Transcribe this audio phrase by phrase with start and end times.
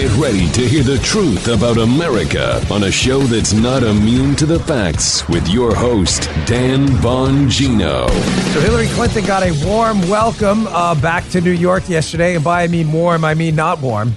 [0.00, 4.46] Get ready to hear the truth about America on a show that's not immune to
[4.46, 8.08] the facts with your host, Dan Bongino.
[8.54, 12.34] So Hillary Clinton got a warm welcome uh, back to New York yesterday.
[12.34, 14.14] And by I mean warm, I mean not warm.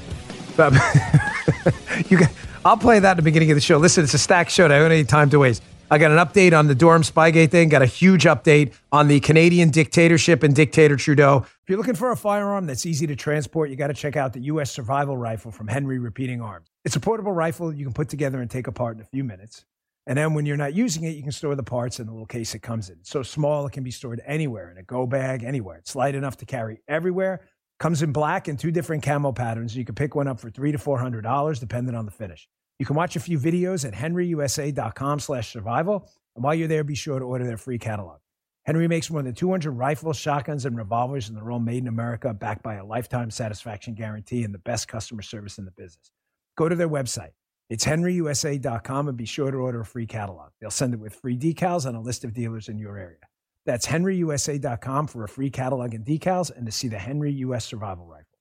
[0.55, 0.71] But
[2.09, 2.17] you
[2.63, 3.75] I'll play that at the beginning of the show.
[3.75, 4.63] Listen, it's a stacked show.
[4.63, 5.61] I don't have any time to waste.
[5.93, 9.19] I got an update on the Durham Spygate thing, got a huge update on the
[9.19, 11.45] Canadian dictatorship and dictator Trudeau.
[11.45, 14.33] If you're looking for a firearm that's easy to transport, you got to check out
[14.33, 14.71] the U.S.
[14.71, 16.71] Survival Rifle from Henry Repeating Arms.
[16.83, 19.65] It's a portable rifle you can put together and take apart in a few minutes.
[20.07, 22.25] And then when you're not using it, you can store the parts in the little
[22.25, 22.95] case it comes in.
[23.01, 25.77] It's so small, it can be stored anywhere in a go bag, anywhere.
[25.77, 27.41] It's light enough to carry everywhere.
[27.79, 29.77] Comes in black and two different camo patterns.
[29.77, 32.49] You can pick one up for three to four hundred dollars, depending on the finish.
[32.79, 36.09] You can watch a few videos at henryusa.com slash survival.
[36.35, 38.19] And while you're there, be sure to order their free catalog.
[38.65, 42.33] Henry makes more than 200 rifles, shotguns, and revolvers, and they're all made in America,
[42.33, 46.11] backed by a lifetime satisfaction guarantee and the best customer service in the business.
[46.55, 47.31] Go to their website.
[47.69, 50.51] It's henryusa.com and be sure to order a free catalog.
[50.61, 53.17] They'll send it with free decals and a list of dealers in your area.
[53.65, 58.05] That's henryusa.com for a free catalog and decals and to see the Henry US Survival
[58.05, 58.32] Rifle.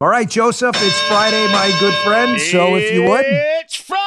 [0.00, 2.40] All right, Joseph, it's Friday, my good friend.
[2.40, 3.24] So if you would.
[3.26, 3.98] It's Friday.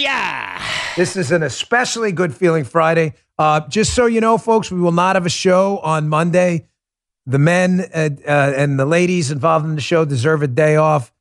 [0.00, 0.66] Yeah.
[0.96, 3.12] This is an especially good feeling Friday.
[3.38, 6.66] Uh, just so you know, folks, we will not have a show on Monday.
[7.26, 11.12] The men uh, uh, and the ladies involved in the show deserve a day off.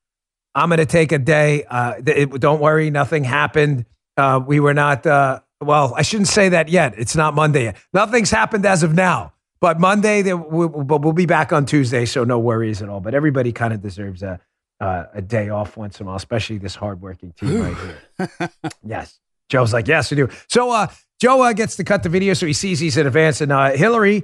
[0.56, 1.66] I'm going to take a day.
[1.66, 3.88] Uh, it, don't worry, nothing happened.
[4.16, 6.94] Uh, we were not, uh, well, I shouldn't say that yet.
[6.96, 7.76] It's not Monday yet.
[7.94, 9.34] Nothing's happened as of now.
[9.62, 13.00] But Monday, they, we, but we'll be back on Tuesday, so no worries at all.
[13.00, 14.40] But everybody kind of deserves a,
[14.80, 18.50] a day off once in a while, especially this hardworking team right here.
[18.84, 19.20] yes.
[19.50, 20.30] Joe's like, yes, we do.
[20.48, 20.88] So uh,
[21.20, 23.42] Joe uh, gets to cut the video, so he sees he's in advance.
[23.42, 24.24] And uh, Hillary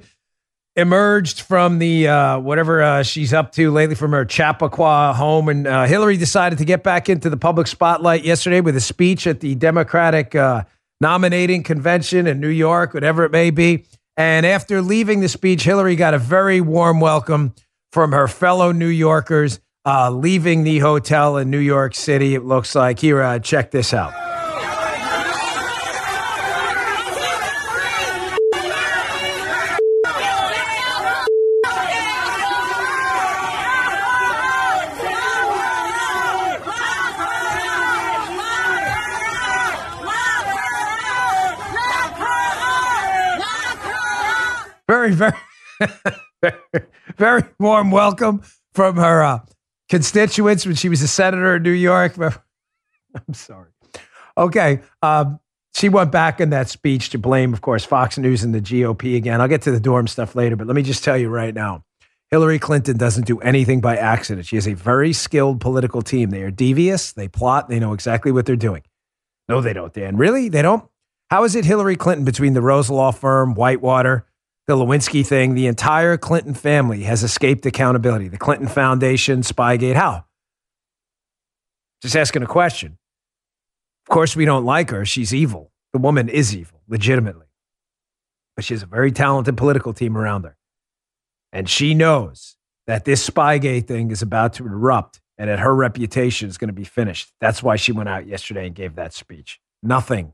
[0.75, 5.68] emerged from the uh, whatever uh, she's up to lately from her Chappaqua home, and
[5.68, 9.42] uh, Hillary decided to get back into the public spotlight yesterday with a speech at
[9.42, 10.64] the Democratic uh,
[11.02, 13.84] nominating convention in New York, whatever it may be.
[14.17, 17.53] And after leaving the speech, Hillary got a very warm welcome
[17.91, 19.59] from her fellow New Yorkers.
[19.85, 23.00] Uh, leaving the hotel in New York City, it looks like.
[23.00, 24.11] Here, uh, check this out.
[44.88, 45.34] Very, very,
[47.18, 48.42] very warm welcome
[48.74, 49.40] from her uh,
[49.90, 52.18] constituents when she was a senator in New York.
[52.20, 53.70] I'm sorry.
[54.38, 54.81] Okay.
[55.02, 55.40] Um,
[55.75, 59.16] she went back in that speech to blame, of course, Fox News and the GOP
[59.16, 59.42] again.
[59.42, 61.84] I'll get to the Durham stuff later, but let me just tell you right now
[62.30, 64.48] Hillary Clinton doesn't do anything by accident.
[64.48, 66.30] She has a very skilled political team.
[66.30, 68.84] They are devious, they plot, they know exactly what they're doing.
[69.48, 70.18] No, they don't, Dan.
[70.18, 70.50] Really?
[70.50, 70.84] They don't?
[71.30, 74.25] How is it Hillary Clinton between the Rose Law Firm, Whitewater,
[74.67, 78.28] the Lewinsky thing, the entire Clinton family has escaped accountability.
[78.28, 80.25] The Clinton Foundation, Spygate, how?
[82.01, 82.97] Just asking a question.
[84.06, 85.06] Of course, we don't like her.
[85.06, 85.72] She's evil.
[85.94, 87.47] The woman is evil, legitimately.
[88.56, 90.57] But she has a very talented political team around her.
[91.53, 92.57] And she knows
[92.88, 96.73] that this Spygate thing is about to erupt and that her reputation is going to
[96.73, 97.31] be finished.
[97.39, 99.59] That's why she went out yesterday and gave that speech.
[99.81, 100.33] Nothing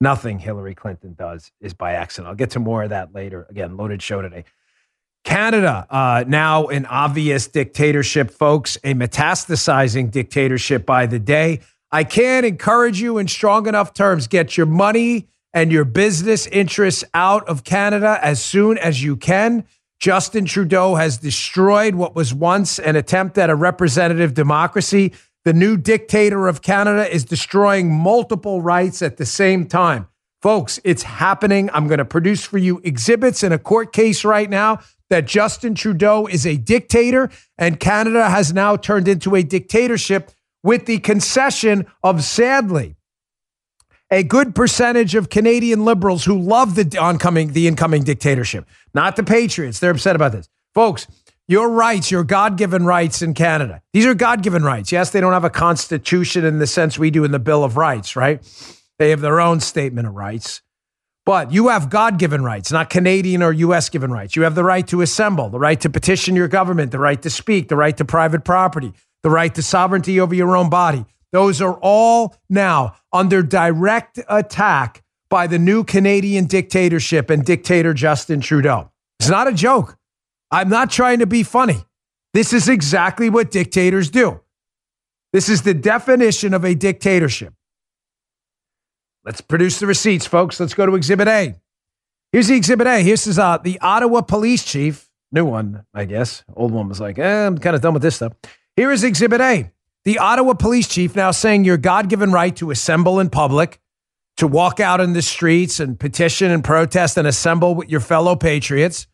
[0.00, 2.28] Nothing Hillary Clinton does is by accident.
[2.28, 3.46] I'll get to more of that later.
[3.48, 4.44] Again, loaded show today.
[5.24, 11.60] Canada, uh, now an obvious dictatorship, folks, a metastasizing dictatorship by the day.
[11.90, 14.28] I can't encourage you in strong enough terms.
[14.28, 19.64] Get your money and your business interests out of Canada as soon as you can.
[19.98, 25.12] Justin Trudeau has destroyed what was once an attempt at a representative democracy.
[25.46, 30.08] The new dictator of Canada is destroying multiple rights at the same time.
[30.42, 31.70] Folks, it's happening.
[31.72, 35.76] I'm going to produce for you exhibits in a court case right now that Justin
[35.76, 40.32] Trudeau is a dictator and Canada has now turned into a dictatorship
[40.64, 42.96] with the concession of, sadly,
[44.10, 49.22] a good percentage of Canadian liberals who love the oncoming, the incoming dictatorship, not the
[49.22, 49.78] patriots.
[49.78, 50.48] They're upset about this.
[50.74, 51.06] Folks,
[51.48, 54.90] your rights, your God given rights in Canada, these are God given rights.
[54.92, 57.76] Yes, they don't have a constitution in the sense we do in the Bill of
[57.76, 58.42] Rights, right?
[58.98, 60.62] They have their own statement of rights.
[61.24, 64.36] But you have God given rights, not Canadian or US given rights.
[64.36, 67.30] You have the right to assemble, the right to petition your government, the right to
[67.30, 68.92] speak, the right to private property,
[69.24, 71.04] the right to sovereignty over your own body.
[71.32, 78.40] Those are all now under direct attack by the new Canadian dictatorship and dictator Justin
[78.40, 78.92] Trudeau.
[79.18, 79.98] It's not a joke.
[80.50, 81.84] I'm not trying to be funny.
[82.32, 84.40] This is exactly what dictators do.
[85.32, 87.54] This is the definition of a dictatorship.
[89.24, 90.60] Let's produce the receipts, folks.
[90.60, 91.56] Let's go to Exhibit A.
[92.32, 93.02] Here's the Exhibit A.
[93.02, 96.44] Here's uh, the Ottawa police chief, new one, I guess.
[96.54, 98.34] Old one was like, eh, I'm kind of done with this stuff.
[98.76, 99.72] Here is Exhibit A.
[100.04, 103.80] The Ottawa police chief now saying your God given right to assemble in public,
[104.36, 108.36] to walk out in the streets and petition and protest and assemble with your fellow
[108.36, 109.08] patriots,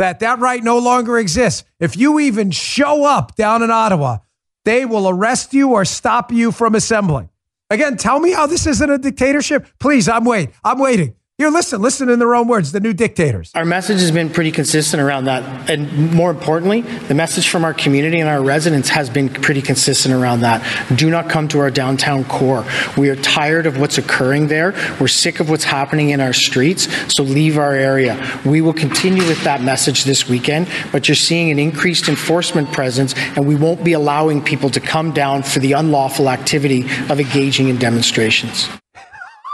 [0.00, 1.62] that that right no longer exists.
[1.78, 4.18] If you even show up down in Ottawa,
[4.64, 7.28] they will arrest you or stop you from assembling.
[7.68, 9.66] Again, tell me how this isn't a dictatorship.
[9.78, 10.54] Please, I'm waiting.
[10.64, 11.16] I'm waiting.
[11.40, 13.50] Here, listen, listen in their own words, the new dictators.
[13.54, 15.70] Our message has been pretty consistent around that.
[15.70, 20.14] And more importantly, the message from our community and our residents has been pretty consistent
[20.14, 20.60] around that.
[20.98, 22.66] Do not come to our downtown core.
[22.98, 24.74] We are tired of what's occurring there.
[25.00, 28.22] We're sick of what's happening in our streets, so leave our area.
[28.44, 33.14] We will continue with that message this weekend, but you're seeing an increased enforcement presence,
[33.16, 37.70] and we won't be allowing people to come down for the unlawful activity of engaging
[37.70, 38.68] in demonstrations.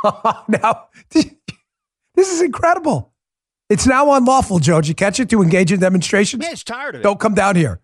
[0.48, 0.88] now,
[2.16, 3.12] this is incredible.
[3.68, 4.80] It's now unlawful, Joe.
[4.80, 6.44] Did you catch it to engage in demonstrations?
[6.44, 7.04] Yeah, it's tired of it.
[7.04, 7.80] Don't come down here.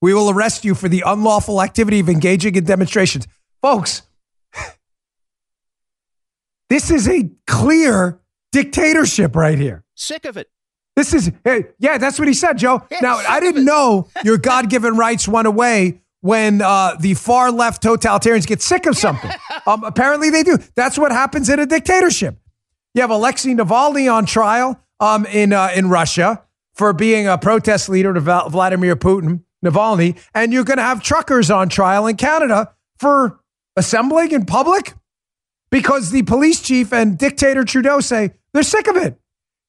[0.00, 3.26] We will arrest you for the unlawful activity of engaging in demonstrations.
[3.62, 4.02] Folks,
[6.70, 8.20] this is a clear
[8.52, 9.84] dictatorship right here.
[9.94, 10.50] Sick of it.
[10.96, 12.82] This is, hey, yeah, that's what he said, Joe.
[12.90, 17.52] Yeah, now, I didn't know your God given rights went away when uh, the far
[17.52, 19.30] left totalitarians get sick of something.
[19.66, 20.58] um, apparently, they do.
[20.74, 22.38] That's what happens in a dictatorship.
[22.96, 26.42] You have Alexei Navalny on trial um, in uh, in Russia
[26.74, 31.50] for being a protest leader to Vladimir Putin, Navalny, and you're going to have truckers
[31.50, 33.38] on trial in Canada for
[33.76, 34.94] assembling in public
[35.70, 39.20] because the police chief and dictator Trudeau say they're sick of it.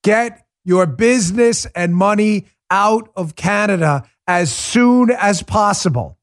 [0.06, 6.18] Get your business and money out of Canada as soon as possible.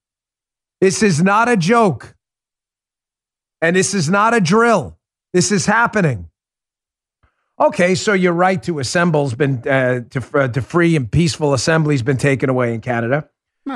[0.80, 2.16] This is not a joke.
[3.60, 4.98] And this is not a drill.
[5.34, 6.30] This is happening.
[7.60, 12.02] Okay, so your right to assemble's been uh, to uh, to free and peaceful assembly's
[12.02, 13.28] been taken away in Canada.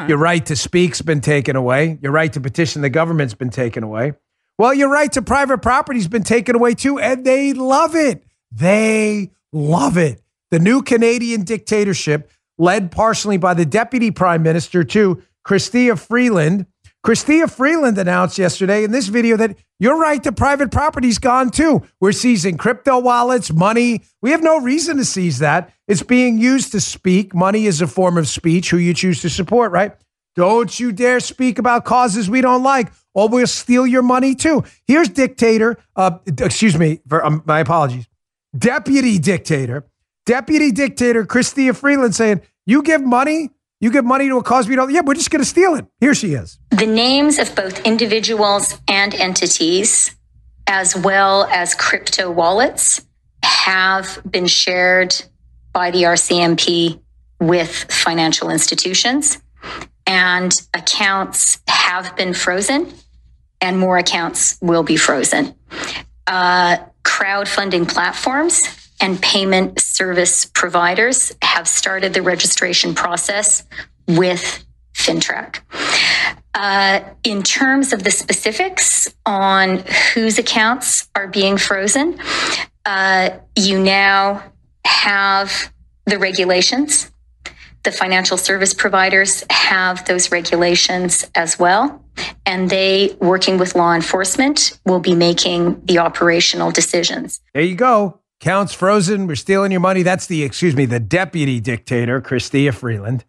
[0.09, 1.99] Your right to speak's been taken away.
[2.03, 4.15] Your right to petition the government's been taken away.
[4.59, 8.25] Well, your right to private property's been taken away too, and they love it.
[8.51, 10.21] They love it.
[10.51, 16.67] The new Canadian dictatorship, led partially by the deputy prime minister too, Chrystia Freeland.
[17.07, 21.83] Chrystia Freeland announced yesterday in this video that your right to private property's gone too.
[22.01, 24.03] We're seizing crypto wallets, money.
[24.21, 25.73] We have no reason to seize that.
[25.87, 27.35] It's being used to speak.
[27.35, 29.93] Money is a form of speech, who you choose to support, right?
[30.35, 34.65] Don't you dare speak about causes we don't like, or we'll steal your money too.
[34.87, 38.07] Here's dictator, uh, excuse me, for, um, my apologies,
[38.57, 39.85] deputy dictator,
[40.27, 43.51] deputy dictator Chrystia Freeland saying, you give money,
[43.81, 45.87] you give money to a cause we don't, yeah, we're just going to steal it.
[46.01, 46.59] Here she is.
[46.71, 50.17] The names of both individuals and entities,
[50.67, 53.05] as well as crypto wallets,
[53.45, 55.15] have been shared
[55.73, 57.01] by the RCMP
[57.41, 59.39] with financial institutions,
[60.07, 62.93] and accounts have been frozen,
[63.61, 65.55] and more accounts will be frozen.
[66.27, 68.63] Uh, crowdfunding platforms
[69.01, 73.65] and payment service providers have started the registration process
[74.07, 74.65] with
[74.95, 75.61] FINTRAC.
[76.55, 79.79] Uh, in terms of the specifics on
[80.13, 82.19] whose accounts are being frozen,
[82.85, 84.43] uh, you now
[84.85, 85.73] have
[86.07, 87.13] the regulations.
[87.85, 92.05] The financial service providers have those regulations as well.
[92.45, 97.41] And they, working with law enforcement, will be making the operational decisions.
[97.55, 98.18] There you go.
[98.41, 99.27] Counts frozen.
[99.27, 100.03] We're stealing your money.
[100.03, 103.25] That's the, excuse me, the deputy dictator, Chrystia Freeland.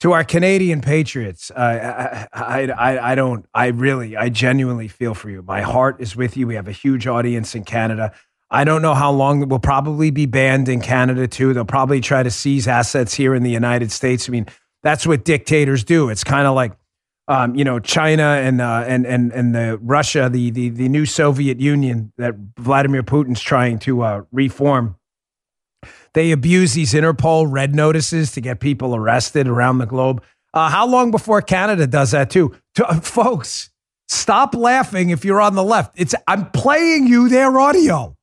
[0.00, 5.30] To our Canadian patriots, uh, I, I, I, don't, I really, I genuinely feel for
[5.30, 5.42] you.
[5.42, 6.46] My heart is with you.
[6.46, 8.12] We have a huge audience in Canada.
[8.50, 11.54] I don't know how long will probably be banned in Canada too.
[11.54, 14.28] They'll probably try to seize assets here in the United States.
[14.28, 14.46] I mean,
[14.82, 16.10] that's what dictators do.
[16.10, 16.72] It's kind of like,
[17.28, 21.04] um, you know, China and uh, and and and the Russia, the the the new
[21.04, 24.96] Soviet Union that Vladimir Putin's trying to uh, reform.
[26.14, 30.22] They abuse these Interpol red notices to get people arrested around the globe.
[30.54, 32.54] Uh, how long before Canada does that too?
[32.76, 33.70] To, uh, folks,
[34.08, 35.98] stop laughing if you're on the left.
[35.98, 38.16] It's I'm playing you their audio.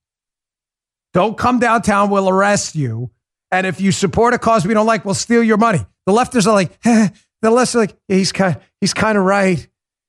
[1.13, 2.09] Don't come downtown.
[2.09, 3.11] We'll arrest you.
[3.51, 5.85] And if you support a cause we don't like, we'll steal your money.
[6.05, 6.79] The lefters are like.
[7.43, 9.67] the are like, he's kind, he's kind of right.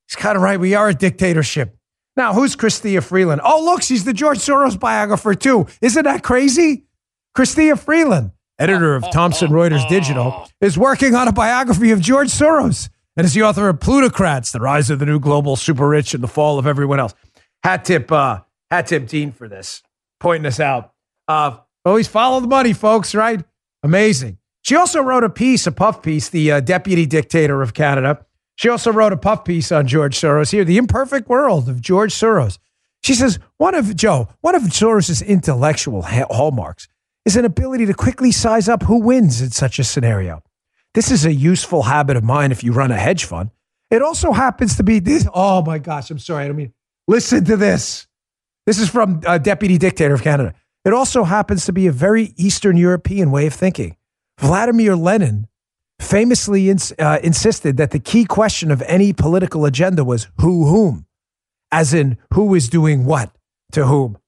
[0.08, 0.58] He's kind of right.
[0.58, 1.76] We are a dictatorship.
[2.16, 3.40] Now, who's Chrystia Freeland?
[3.44, 5.66] Oh, look, she's the George Soros biographer too.
[5.82, 6.84] Isn't that crazy?
[7.36, 12.88] Chrystia Freeland, editor of Thomson Reuters Digital, is working on a biography of George Soros
[13.16, 16.22] and is the author of Plutocrats, The Rise of the New Global Super Rich and
[16.22, 17.14] the Fall of Everyone Else.
[17.64, 19.82] Hat tip, uh, hat tip Dean for this,
[20.20, 20.92] pointing this out.
[21.26, 23.42] Uh, always follow the money, folks, right?
[23.82, 24.38] Amazing.
[24.64, 28.24] She also wrote a piece, a puff piece, the uh, deputy dictator of Canada.
[28.56, 32.14] She also wrote a puff piece on George Soros here, The Imperfect World of George
[32.14, 32.58] Soros.
[33.02, 36.88] She says, one of Joe, one of Soros's intellectual hallmarks
[37.26, 40.42] is an ability to quickly size up who wins in such a scenario.
[40.94, 43.50] This is a useful habit of mine if you run a hedge fund.
[43.90, 45.28] It also happens to be this.
[45.34, 46.44] Oh my gosh, I'm sorry.
[46.44, 46.72] I don't mean,
[47.06, 48.06] listen to this.
[48.64, 50.54] This is from uh, Deputy Dictator of Canada.
[50.86, 53.96] It also happens to be a very Eastern European way of thinking.
[54.38, 55.46] Vladimir Lenin
[56.00, 61.06] famously ins- uh, insisted that the key question of any political agenda was who whom,
[61.70, 63.30] as in who is doing what
[63.72, 64.18] to whom.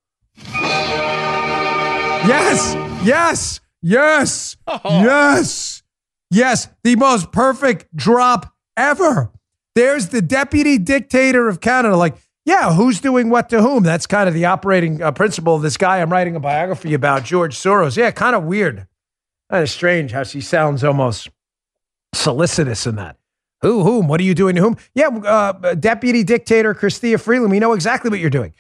[2.27, 4.81] Yes, yes, yes, oh.
[4.85, 5.83] yes,
[6.31, 6.69] yes.
[6.83, 9.31] The most perfect drop ever.
[9.75, 11.97] There's the deputy dictator of Canada.
[11.97, 13.83] Like, yeah, who's doing what to whom?
[13.83, 17.25] That's kind of the operating uh, principle of this guy I'm writing a biography about,
[17.25, 17.97] George Soros.
[17.97, 18.87] Yeah, kind of weird.
[19.51, 21.29] Kind of strange how she sounds almost
[22.15, 23.17] solicitous in that.
[23.63, 24.09] Who, whom?
[24.09, 24.77] What are you doing to whom?
[24.95, 28.53] Yeah, uh, Deputy Dictator Chrystia Freeland, we know exactly what you're doing.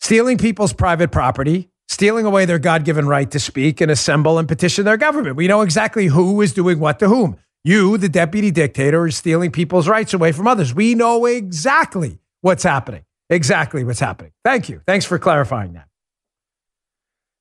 [0.00, 4.46] Stealing people's private property, stealing away their God given right to speak and assemble and
[4.46, 5.36] petition their government.
[5.36, 7.36] We know exactly who is doing what to whom.
[7.64, 10.74] You, the deputy dictator, is stealing people's rights away from others.
[10.74, 13.04] We know exactly what's happening.
[13.30, 14.32] Exactly what's happening.
[14.44, 14.82] Thank you.
[14.86, 15.87] Thanks for clarifying that.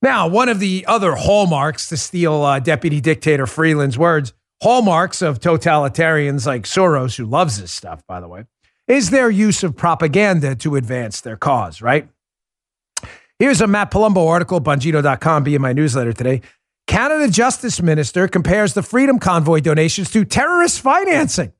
[0.01, 5.39] Now, one of the other hallmarks, to steal uh, Deputy Dictator Freeland's words, hallmarks of
[5.39, 8.45] totalitarians like Soros, who loves this stuff, by the way,
[8.87, 12.07] is their use of propaganda to advance their cause, right?
[13.39, 16.41] Here's a Matt Palumbo article, Bongino.com, be in my newsletter today.
[16.87, 21.53] Canada Justice Minister compares the Freedom Convoy donations to terrorist financing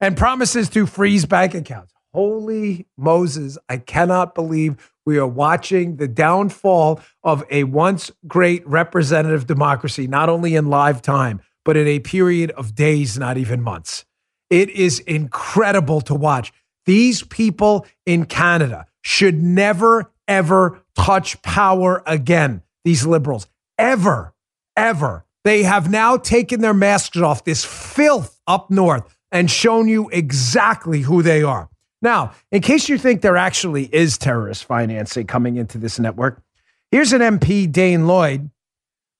[0.00, 1.92] and promises to freeze bank accounts.
[2.12, 9.46] Holy Moses, I cannot believe we are watching the downfall of a once great representative
[9.46, 14.04] democracy, not only in live time, but in a period of days, not even months.
[14.50, 16.52] It is incredible to watch.
[16.84, 23.46] These people in Canada should never, ever touch power again, these liberals.
[23.78, 24.34] Ever,
[24.76, 25.24] ever.
[25.44, 31.02] They have now taken their masks off, this filth up north, and shown you exactly
[31.02, 31.69] who they are.
[32.02, 36.42] Now, in case you think there actually is terrorist financing coming into this network,
[36.90, 38.50] here's an MP, Dane Lloyd.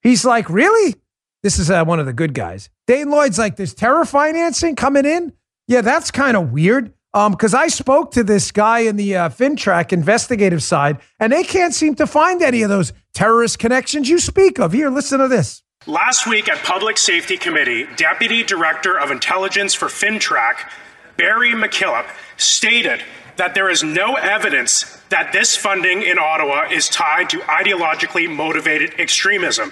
[0.03, 0.97] He's like, Really?
[1.43, 2.69] This is uh, one of the good guys.
[2.87, 5.33] Dane Lloyd's like, There's terror financing coming in?
[5.69, 6.93] Yeah, that's kind of weird.
[7.13, 11.43] Um, because I spoke to this guy in the uh, FINTRAC investigative side, and they
[11.43, 14.73] can't seem to find any of those terrorist connections you speak of.
[14.73, 15.65] Here, listen to this.
[15.87, 20.71] Last week at Public Safety Committee, Deputy Director of Intelligence for FINTRAC,
[21.21, 22.07] Barry McKillop,
[22.39, 23.03] stated
[23.37, 28.99] that there is no evidence that this funding in Ottawa is tied to ideologically motivated
[28.99, 29.71] extremism.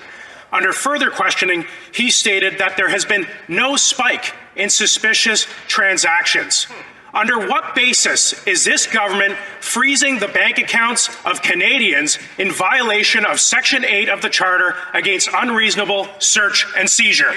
[0.53, 6.67] Under further questioning, he stated that there has been no spike in suspicious transactions.
[7.15, 13.41] Under what basis is this government freezing the bank accounts of Canadians in violation of
[13.41, 17.33] Section 8 of the Charter against unreasonable search and seizure?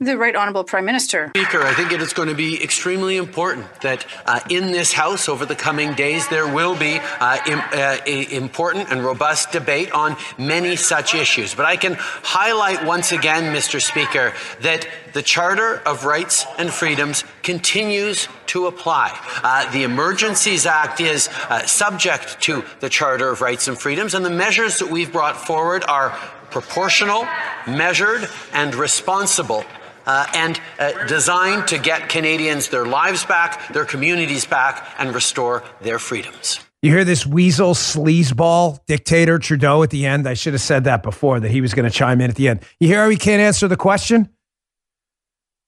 [0.00, 1.30] The Right Honourable Prime Minister.
[1.34, 5.30] Speaker, I think it is going to be extremely important that uh, in this House
[5.30, 10.14] over the coming days there will be uh, Im- uh, important and robust debate on
[10.36, 11.54] many such issues.
[11.54, 13.80] But I can highlight once again, Mr.
[13.80, 19.18] Speaker, that the Charter of Rights and Freedoms continues to apply.
[19.42, 24.24] Uh, the Emergencies Act is uh, subject to the Charter of Rights and Freedoms, and
[24.24, 26.10] the measures that we've brought forward are
[26.50, 27.26] proportional,
[27.66, 29.64] measured, and responsible.
[30.06, 35.62] Uh, and uh, designed to get Canadians their lives back, their communities back, and restore
[35.82, 36.58] their freedoms.
[36.82, 40.26] You hear this weasel sleazeball dictator Trudeau at the end?
[40.26, 42.48] I should have said that before, that he was going to chime in at the
[42.48, 42.62] end.
[42.80, 44.30] You hear how he can't answer the question?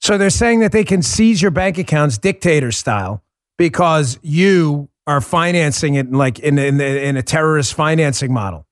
[0.02, 3.22] So they're saying that they can seize your bank accounts dictator style
[3.56, 8.66] because you are financing it like in, in, in a terrorist financing model.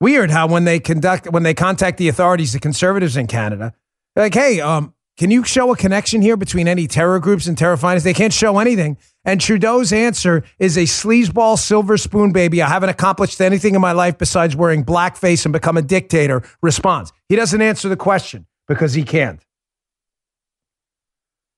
[0.00, 3.72] Weird how when they conduct when they contact the authorities, the conservatives in Canada,
[4.14, 7.56] they're like, "Hey, um, can you show a connection here between any terror groups and
[7.56, 8.98] terror fighters?" They can't show anything.
[9.24, 12.60] And Trudeau's answer is a sleazeball silver spoon baby.
[12.60, 16.42] I haven't accomplished anything in my life besides wearing blackface and become a dictator.
[16.60, 17.12] Response.
[17.28, 19.43] He doesn't answer the question because he can't.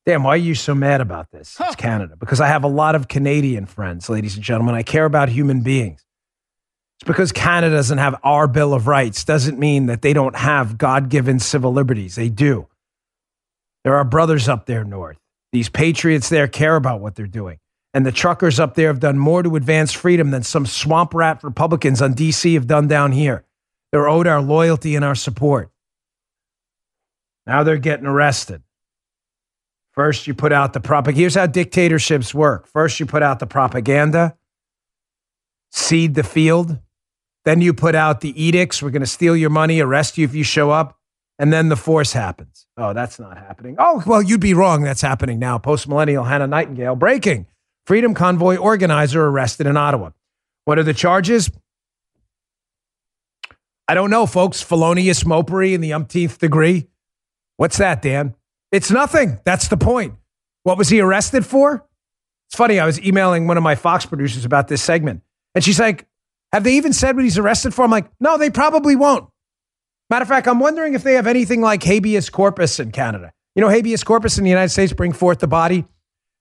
[0.06, 1.56] Damn, why are you so mad about this?
[1.60, 2.14] It's Canada.
[2.16, 4.76] Because I have a lot of Canadian friends, ladies and gentlemen.
[4.76, 6.04] I care about human beings.
[7.00, 10.78] It's because Canada doesn't have our Bill of Rights, doesn't mean that they don't have
[10.78, 12.14] God given civil liberties.
[12.14, 12.68] They do.
[13.82, 15.18] There are brothers up there north.
[15.52, 17.58] These patriots there care about what they're doing.
[17.92, 21.42] And the truckers up there have done more to advance freedom than some swamp rat
[21.42, 23.44] Republicans on DC have done down here.
[23.90, 25.70] They're owed our loyalty and our support.
[27.46, 28.62] Now they're getting arrested.
[29.96, 31.20] First, you put out the propaganda.
[31.20, 32.66] Here's how dictatorships work.
[32.66, 34.36] First, you put out the propaganda,
[35.72, 36.78] seed the field.
[37.46, 38.82] Then you put out the edicts.
[38.82, 40.98] We're going to steal your money, arrest you if you show up.
[41.38, 42.66] And then the force happens.
[42.76, 43.76] Oh, that's not happening.
[43.78, 44.82] Oh, well, you'd be wrong.
[44.82, 45.58] That's happening now.
[45.58, 47.46] Post millennial Hannah Nightingale breaking.
[47.86, 50.10] Freedom Convoy organizer arrested in Ottawa.
[50.64, 51.50] What are the charges?
[53.86, 54.60] I don't know, folks.
[54.60, 56.88] Felonious mopery in the umpteenth degree.
[57.56, 58.34] What's that, Dan?
[58.72, 59.38] It's nothing.
[59.44, 60.14] That's the point.
[60.62, 61.86] What was he arrested for?
[62.48, 62.78] It's funny.
[62.78, 65.22] I was emailing one of my Fox producers about this segment,
[65.54, 66.06] and she's like,
[66.52, 67.84] Have they even said what he's arrested for?
[67.84, 69.28] I'm like, No, they probably won't.
[70.10, 73.32] Matter of fact, I'm wondering if they have anything like habeas corpus in Canada.
[73.54, 75.84] You know, habeas corpus in the United States bring forth the body.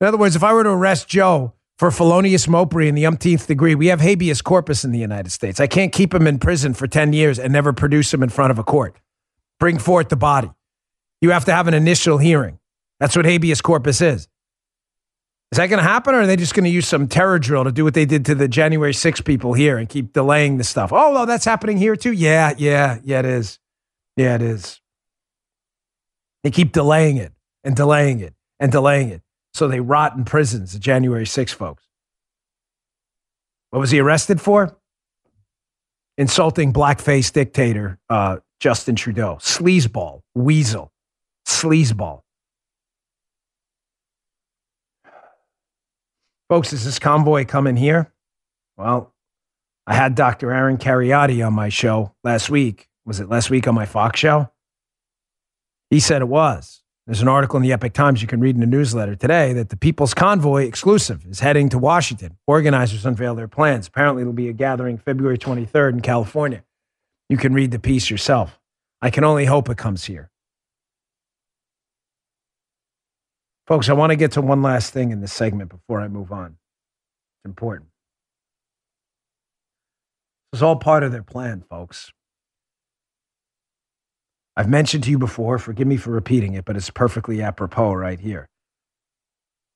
[0.02, 3.48] In other words, if I were to arrest Joe for felonious mopery in the umpteenth
[3.48, 5.60] degree, we have habeas corpus in the United States.
[5.60, 8.52] I can't keep him in prison for 10 years and never produce him in front
[8.52, 8.98] of a court.
[9.60, 10.52] Bring forth the body.
[11.22, 12.60] You have to have an initial hearing.
[13.00, 14.28] That's what habeas corpus is.
[15.52, 17.64] Is that going to happen, or are they just going to use some terror drill
[17.64, 20.64] to do what they did to the January 6 people here and keep delaying the
[20.64, 20.92] stuff?
[20.92, 22.12] Oh, that's happening here too?
[22.12, 23.60] Yeah, yeah, yeah, it is.
[24.18, 24.82] Yeah, it is.
[26.44, 27.32] They keep delaying it
[27.64, 29.22] and delaying it and delaying it.
[29.54, 31.84] So they rot in prisons, the January 6 folks.
[33.70, 34.78] What was he arrested for?
[36.18, 39.38] Insulting blackface dictator uh, Justin Trudeau.
[39.42, 40.92] Sleazeball, weasel
[41.62, 42.22] sleazeball.
[46.50, 48.12] Folks, is this convoy coming here?
[48.78, 49.14] Well,
[49.88, 50.52] I had Dr.
[50.52, 52.88] Aaron Kheriaty on my show last week.
[53.06, 54.52] Was it last week on my Fox show?
[55.90, 56.82] He said it was.
[57.08, 59.70] There's an article in the Epoch Times you can read in the newsletter today that
[59.70, 62.38] the People's Convoy exclusive is heading to Washington.
[62.48, 63.88] Organizers unveil their plans.
[63.88, 66.64] Apparently, it'll be a gathering February 23rd in California.
[67.30, 68.60] You can read the piece yourself.
[69.04, 70.32] I can only hope it comes here.
[73.68, 76.32] Folks, I want to get to one last thing in this segment before I move
[76.32, 76.58] on.
[77.38, 77.90] It's important.
[80.54, 82.12] Is all part of their plan, folks.
[84.56, 88.20] I've mentioned to you before, forgive me for repeating it, but it's perfectly apropos right
[88.20, 88.48] here.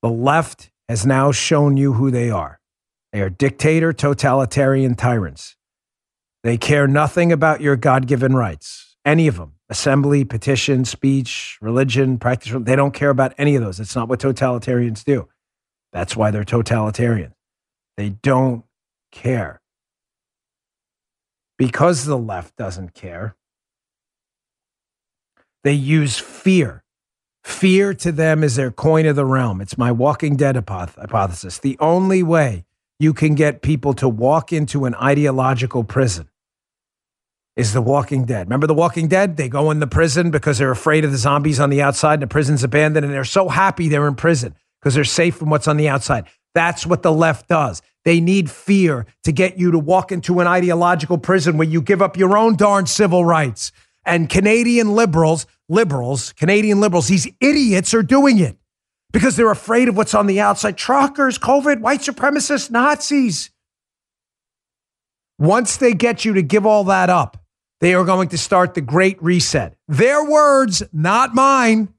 [0.03, 2.59] The left has now shown you who they are.
[3.11, 5.57] They are dictator, totalitarian tyrants.
[6.43, 12.17] They care nothing about your God given rights, any of them assembly, petition, speech, religion,
[12.17, 12.53] practice.
[12.59, 13.79] They don't care about any of those.
[13.79, 15.27] It's not what totalitarians do.
[15.91, 17.33] That's why they're totalitarian.
[17.97, 18.63] They don't
[19.11, 19.61] care.
[21.57, 23.35] Because the left doesn't care,
[25.63, 26.83] they use fear.
[27.43, 29.59] Fear to them is their coin of the realm.
[29.59, 31.59] It's my Walking Dead hypothesis.
[31.59, 32.65] The only way
[32.99, 36.29] you can get people to walk into an ideological prison
[37.59, 38.47] is The Walking Dead.
[38.47, 39.35] Remember The Walking Dead?
[39.35, 42.21] They go in the prison because they're afraid of the zombies on the outside and
[42.21, 45.67] the prison's abandoned and they're so happy they're in prison because they're safe from what's
[45.67, 46.25] on the outside.
[46.55, 47.81] That's what the left does.
[48.05, 52.01] They need fear to get you to walk into an ideological prison where you give
[52.01, 53.73] up your own darn civil rights.
[54.05, 58.57] And Canadian liberals, liberals, Canadian liberals, these idiots are doing it
[59.11, 63.49] because they're afraid of what's on the outside truckers, COVID, white supremacists, Nazis.
[65.37, 67.35] Once they get you to give all that up,
[67.79, 69.77] they are going to start the great reset.
[69.87, 71.93] Their words, not mine,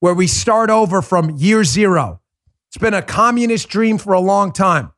[0.00, 2.20] where we start over from year zero.
[2.68, 4.92] It's been a communist dream for a long time.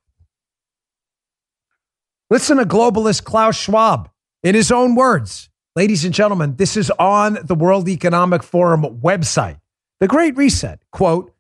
[2.29, 4.11] Listen to globalist Klaus Schwab
[4.43, 5.49] in his own words.
[5.75, 9.61] Ladies and gentlemen, this is on the World Economic Forum website.
[10.01, 11.33] The Great Reset, quote,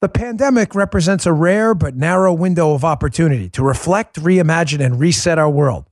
[0.00, 5.38] the pandemic represents a rare but narrow window of opportunity to reflect, reimagine, and reset
[5.38, 5.87] our world.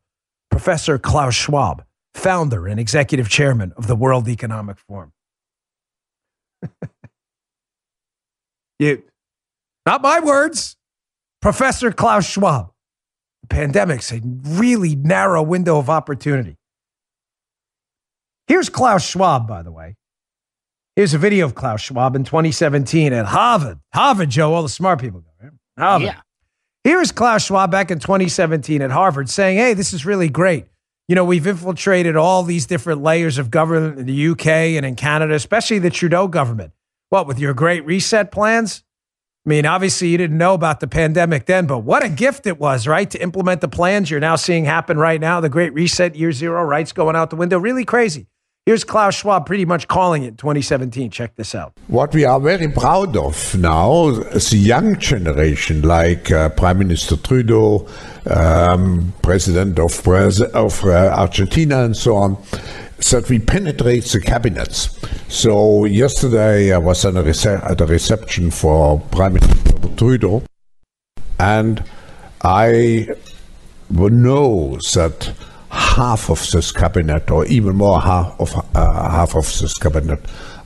[0.56, 5.12] Professor Klaus Schwab, founder and executive chairman of the World Economic Forum.
[8.78, 9.02] you,
[9.84, 10.78] not my words,
[11.42, 12.72] Professor Klaus Schwab.
[13.42, 16.56] The pandemic's a really narrow window of opportunity.
[18.46, 19.96] Here's Klaus Schwab, by the way.
[20.96, 23.78] Here's a video of Klaus Schwab in 2017 at Harvard.
[23.92, 25.52] Harvard, Joe, all the smart people go, right?
[25.78, 26.06] Harvard.
[26.06, 26.20] Yeah.
[26.86, 30.66] Here's Klaus Schwab back in 2017 at Harvard saying, hey, this is really great.
[31.08, 34.94] You know, we've infiltrated all these different layers of government in the UK and in
[34.94, 36.70] Canada, especially the Trudeau government.
[37.08, 38.84] What, with your great reset plans?
[39.44, 42.60] I mean, obviously, you didn't know about the pandemic then, but what a gift it
[42.60, 43.10] was, right?
[43.10, 45.40] To implement the plans you're now seeing happen right now.
[45.40, 47.58] The great reset, year zero, rights going out the window.
[47.58, 48.28] Really crazy.
[48.66, 51.12] Here's Klaus Schwab pretty much calling it 2017.
[51.12, 51.72] Check this out.
[51.86, 57.16] What we are very proud of now, is the young generation, like uh, Prime Minister
[57.16, 57.86] Trudeau,
[58.28, 62.42] um, President of, of uh, Argentina, and so on,
[63.12, 64.98] that we penetrate the cabinets.
[65.32, 70.42] So yesterday I was at a, rece- at a reception for Prime Minister Trudeau,
[71.38, 71.84] and
[72.42, 73.10] I
[73.88, 75.32] know that
[75.76, 80.20] half of this cabinet, or even more half of uh, half of this cabinet,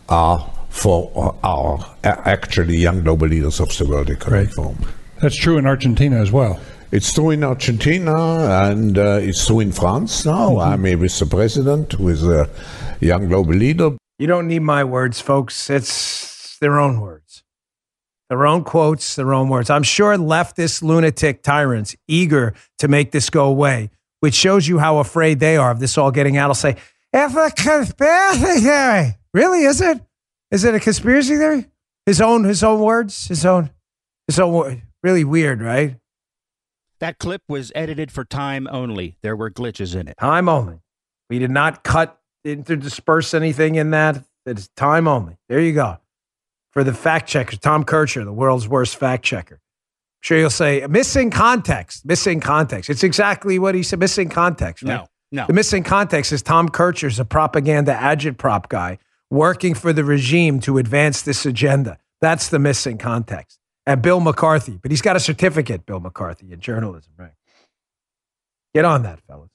[0.09, 4.79] are for our actually young global leaders of the World Economic Forum.
[5.21, 6.59] That's true in Argentina as well.
[6.93, 10.51] It's true in Argentina and uh, it's true in France now.
[10.51, 10.73] Mm-hmm.
[10.73, 12.49] I mean, with the president, with a
[13.01, 13.97] young global leader.
[14.19, 15.71] You don't need my words, folks.
[15.71, 17.43] It's their own words,
[18.29, 19.71] their own quotes, their own words.
[19.71, 24.99] I'm sure leftist lunatic tyrants eager to make this go away which shows you how
[24.99, 26.49] afraid they are of this all getting out.
[26.49, 26.77] I'll say,
[27.13, 30.01] if a conspiracy theory, really, is it?
[30.51, 31.67] Is it a conspiracy theory?
[32.07, 33.71] His own, his own words, his own,
[34.27, 34.83] his own.
[35.03, 35.97] Really weird, right?
[36.99, 39.17] That clip was edited for time only.
[39.23, 40.17] There were glitches in it.
[40.19, 40.83] Time only.
[41.31, 44.25] We did not cut interdisperse anything in that.
[44.45, 45.39] It's time only.
[45.49, 45.99] There you go.
[46.73, 49.61] For the fact checker, Tom Kertscher, the world's worst fact checker
[50.21, 52.91] sure you'll say missing context, missing context.
[52.91, 54.83] It's exactly what he said, missing context.
[54.83, 54.97] Right?
[54.97, 55.47] No, no.
[55.47, 58.99] The missing context is Tom Kertscher's a propaganda agitprop guy
[59.31, 61.99] working for the regime to advance this agenda.
[62.21, 63.59] That's the missing context.
[63.87, 67.33] And Bill McCarthy, but he's got a certificate, Bill McCarthy, in journalism, right?
[68.75, 69.51] Get on that, fellas.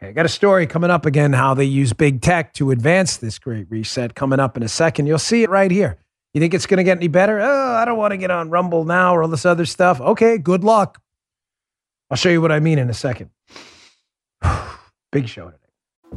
[0.00, 3.16] Okay, I got a story coming up again how they use big tech to advance
[3.16, 5.06] this great reset coming up in a second.
[5.06, 5.98] You'll see it right here.
[6.34, 7.40] You think it's going to get any better?
[7.40, 10.00] Oh, I don't want to get on Rumble now or all this other stuff.
[10.00, 11.00] Okay, good luck.
[12.10, 13.30] I'll show you what I mean in a second.
[15.12, 15.52] Big show.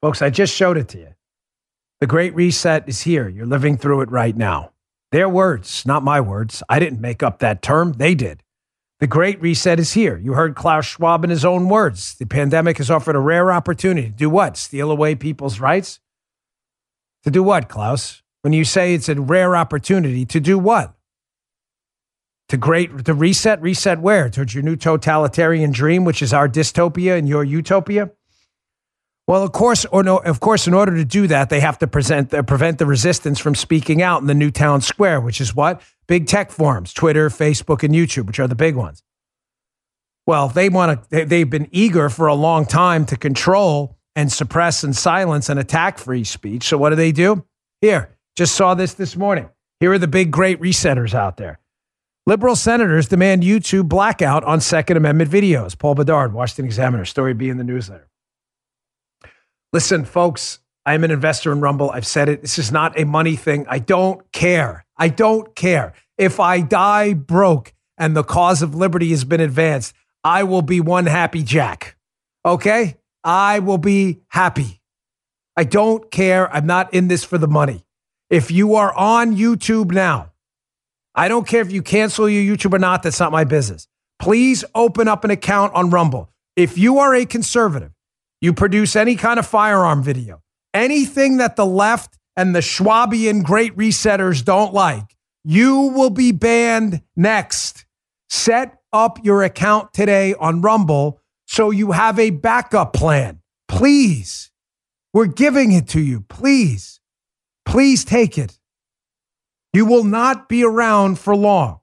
[0.00, 1.14] Folks, I just showed it to you.
[2.00, 3.28] The Great Reset is here.
[3.28, 4.70] You're living through it right now.
[5.10, 6.62] Their words, not my words.
[6.68, 8.44] I didn't make up that term, they did.
[9.00, 10.16] The Great Reset is here.
[10.16, 12.14] You heard Klaus Schwab in his own words.
[12.14, 14.56] The pandemic has offered a rare opportunity to do what?
[14.56, 15.98] Steal away people's rights?
[17.24, 18.22] To do what, Klaus?
[18.42, 20.94] When you say it's a rare opportunity, to do what?
[22.50, 24.30] To great to reset, reset where?
[24.30, 28.10] Towards your new totalitarian dream, which is our dystopia and your utopia?
[29.28, 31.86] Well, of course, or no, of course, in order to do that, they have to
[31.86, 35.54] present, uh, prevent the resistance from speaking out in the new town square, which is
[35.54, 39.02] what big tech forums, Twitter, Facebook, and YouTube, which are the big ones.
[40.26, 41.26] Well, they want to.
[41.26, 45.98] They've been eager for a long time to control and suppress and silence and attack
[45.98, 46.64] free speech.
[46.64, 47.44] So what do they do?
[47.82, 49.50] Here, just saw this this morning.
[49.78, 51.60] Here are the big great resetters out there.
[52.26, 55.78] Liberal senators demand YouTube blackout on Second Amendment videos.
[55.78, 58.07] Paul Bedard, Washington Examiner, story B in the newsletter.
[59.72, 61.90] Listen, folks, I'm an investor in Rumble.
[61.90, 62.40] I've said it.
[62.40, 63.66] This is not a money thing.
[63.68, 64.86] I don't care.
[64.96, 65.92] I don't care.
[66.16, 70.80] If I die broke and the cause of liberty has been advanced, I will be
[70.80, 71.96] one happy Jack.
[72.44, 72.96] Okay?
[73.22, 74.80] I will be happy.
[75.56, 76.50] I don't care.
[76.54, 77.84] I'm not in this for the money.
[78.30, 80.32] If you are on YouTube now,
[81.14, 83.02] I don't care if you cancel your YouTube or not.
[83.02, 83.88] That's not my business.
[84.18, 86.30] Please open up an account on Rumble.
[86.56, 87.92] If you are a conservative,
[88.40, 90.42] you produce any kind of firearm video,
[90.74, 97.02] anything that the left and the Schwabian great resetters don't like, you will be banned
[97.16, 97.84] next.
[98.28, 103.40] Set up your account today on Rumble so you have a backup plan.
[103.66, 104.50] Please.
[105.12, 106.20] We're giving it to you.
[106.20, 107.00] Please.
[107.64, 108.58] Please take it.
[109.72, 111.80] You will not be around for long.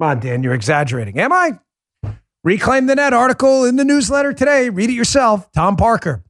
[0.00, 1.18] Come on, Dan, you're exaggerating.
[1.18, 1.58] Am I?
[2.46, 4.68] Reclaim the Net article in the newsletter today.
[4.68, 5.50] Read it yourself.
[5.50, 6.22] Tom Parker.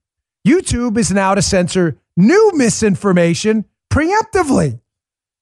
[0.49, 4.81] YouTube is now to censor new misinformation preemptively.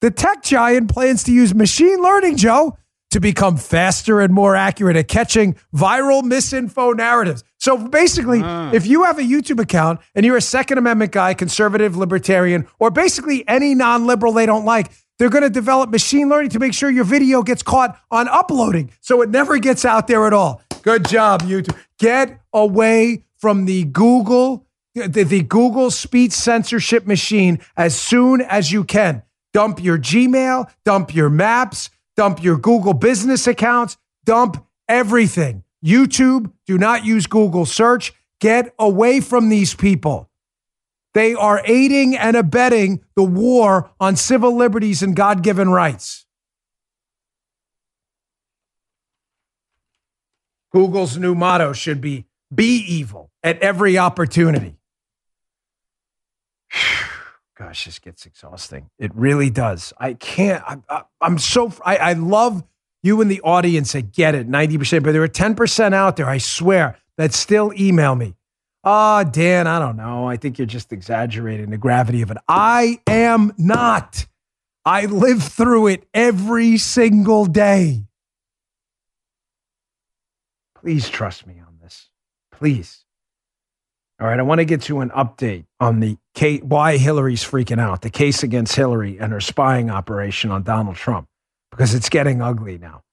[0.01, 2.77] The tech giant plans to use machine learning, Joe,
[3.13, 7.45] to become faster and more accurate at catching viral misinfo narratives.
[7.59, 8.73] So basically, uh.
[8.73, 12.91] if you have a YouTube account and you're a Second Amendment guy, conservative, libertarian, or
[12.91, 16.75] basically any non liberal they don't like, they're going to develop machine learning to make
[16.75, 20.63] sure your video gets caught on uploading so it never gets out there at all.
[20.83, 21.79] Good job, YouTube.
[21.99, 28.85] Get away from the Google, the, the Google speech censorship machine as soon as you
[28.85, 29.23] can.
[29.53, 35.63] Dump your Gmail, dump your maps, dump your Google business accounts, dump everything.
[35.85, 38.13] YouTube, do not use Google search.
[38.41, 40.29] Get away from these people.
[41.15, 46.27] They are aiding and abetting the war on civil liberties and God given rights.
[50.73, 54.77] Google's new motto should be be evil at every opportunity.
[57.57, 58.91] Gosh, this gets exhausting.
[58.99, 59.93] It really does.
[59.99, 60.65] I can't.
[60.89, 61.73] I, am so.
[61.85, 62.65] I, I love
[63.05, 66.39] you in the audience that get it 90%, but there are 10% out there, I
[66.39, 68.35] swear, that still email me
[68.87, 70.29] Oh, Dan, I don't know.
[70.29, 72.37] I think you're just exaggerating the gravity of it.
[72.47, 74.27] I am not.
[74.85, 78.05] I live through it every single day.
[80.75, 82.11] Please trust me on this.
[82.53, 83.05] Please.
[84.21, 87.81] All right, I want to get to an update on the case, why Hillary's freaking
[87.81, 91.27] out, the case against Hillary and her spying operation on Donald Trump,
[91.71, 93.04] because it's getting ugly now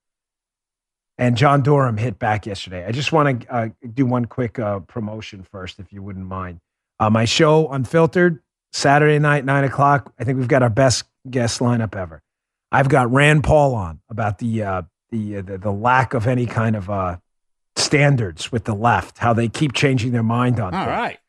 [1.22, 2.84] and John Durham hit back yesterday.
[2.84, 6.60] I just want to uh, do one quick uh, promotion first, if you wouldn't mind.
[7.00, 8.42] Uh, my show, Unfiltered,
[8.74, 10.12] Saturday night, nine o'clock.
[10.20, 12.24] I think we've got our best guest lineup ever.
[12.72, 14.82] I've got Rand Paul on about the uh,
[15.12, 17.18] the, uh, the, the lack of any kind of uh,
[17.76, 20.74] standards with the left, how they keep changing their mind on.
[20.74, 20.88] All things.
[20.88, 21.20] right.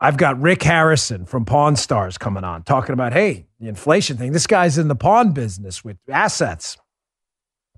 [0.00, 4.32] I've got Rick Harrison from Pawn Stars coming on, talking about hey, the inflation thing.
[4.32, 6.76] This guy's in the pawn business with assets,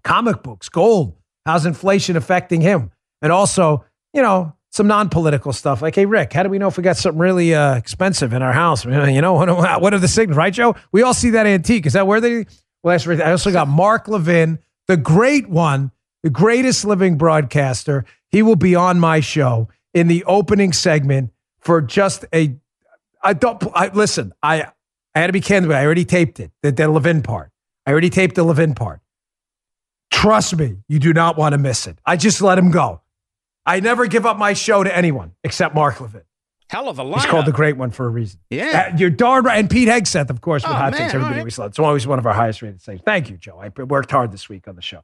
[0.03, 1.18] comic books, gold
[1.49, 2.91] How's inflation affecting him?
[3.23, 3.83] And also,
[4.13, 6.99] you know, some non-political stuff like, hey, Rick, how do we know if we got
[6.99, 8.85] something really uh, expensive in our house?
[8.85, 9.33] You know,
[9.79, 10.77] what are the signals, right, Joe?
[10.93, 11.87] We all see that antique.
[11.87, 12.45] Is that where they?
[12.83, 13.19] Well, that's right.
[13.23, 14.59] I also got Mark Levin,
[14.89, 15.91] the great one,
[16.23, 18.05] the greatest living broadcaster.
[18.31, 22.59] He will be on my show in the opening segment for just a.
[23.23, 23.65] I don't.
[23.73, 24.35] I listen.
[24.43, 24.67] I
[25.15, 25.73] I had to be candid.
[25.73, 26.53] I already taped it.
[26.63, 27.53] The, the Levin part.
[27.87, 29.01] I already taped the Levin part.
[30.11, 31.99] Trust me, you do not want to miss it.
[32.05, 33.01] I just let him go.
[33.67, 36.23] I never give up my show to anyone except Mark Levin.
[36.71, 37.15] Hell of a lineup.
[37.15, 38.41] He's called the Great One for a reason.
[38.51, 38.91] Yeah.
[38.93, 39.59] Uh, you're darn right.
[39.59, 41.15] And Pete Hegseth, of course, with oh, Hot man, Takes.
[41.15, 41.41] Everybody right.
[41.41, 41.73] always loves.
[41.73, 43.01] It's always one of our highest rated things.
[43.05, 43.59] Thank you, Joe.
[43.59, 45.03] I worked hard this week on the show.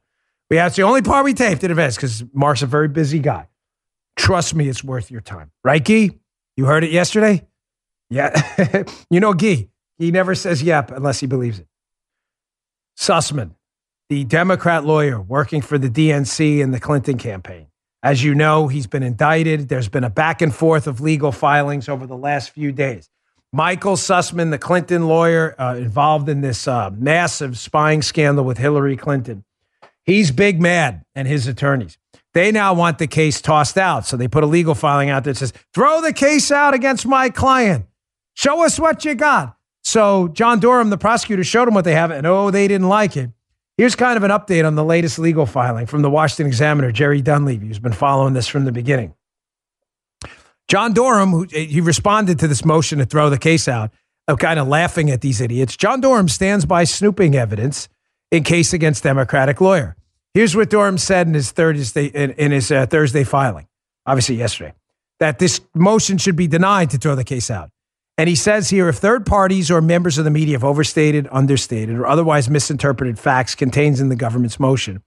[0.49, 3.47] We It's the only part we taped in advance because Mark's a very busy guy.
[4.15, 5.51] Trust me, it's worth your time.
[5.63, 6.11] Right, Guy?
[6.55, 7.45] You heard it yesterday?
[8.09, 8.83] Yeah.
[9.09, 11.67] you know, Guy, he never says yep unless he believes it.
[12.97, 13.55] Sussmann,
[14.09, 17.67] the Democrat lawyer working for the DNC in the Clinton campaign.
[18.03, 19.67] As you know, he's been indicted.
[19.67, 23.09] There's been a back and forth of legal filings over the last few days.
[23.51, 28.97] Michael Sussmann, the Clinton lawyer uh, involved in this uh, massive spying scandal with Hillary
[28.97, 29.43] Clinton,
[30.03, 31.97] he's big mad and his attorneys.
[32.33, 34.05] They now want the case tossed out.
[34.05, 37.29] So they put a legal filing out that says, throw the case out against my
[37.29, 37.85] client.
[38.33, 39.57] Show us what you got.
[39.83, 43.15] So John Durham, the prosecutor, showed them what they have, and oh, they didn't like
[43.15, 43.31] it.
[43.77, 47.21] Here's kind of an update on the latest legal filing from the Washington Examiner, Jerry
[47.21, 49.13] Dunleavy, who's been following this from the beginning.
[50.69, 53.91] John Durham, who he responded to this motion to throw the case out,
[54.27, 55.77] of kind of laughing at these idiots.
[55.77, 57.89] John Durham stands by snooping evidence
[58.31, 59.95] in case against Democratic lawyer.
[60.33, 63.67] Here's what Durham said in his Thursday in, in his uh, Thursday filing,
[64.05, 64.73] obviously yesterday,
[65.19, 67.69] that this motion should be denied to throw the case out.
[68.17, 71.95] And he says here if third parties or members of the media have overstated, understated,
[71.95, 75.03] or otherwise misinterpreted facts contained in the government's motion,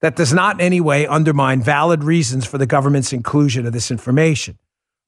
[0.00, 3.90] that does not in any way undermine valid reasons for the government's inclusion of this
[3.90, 4.58] information.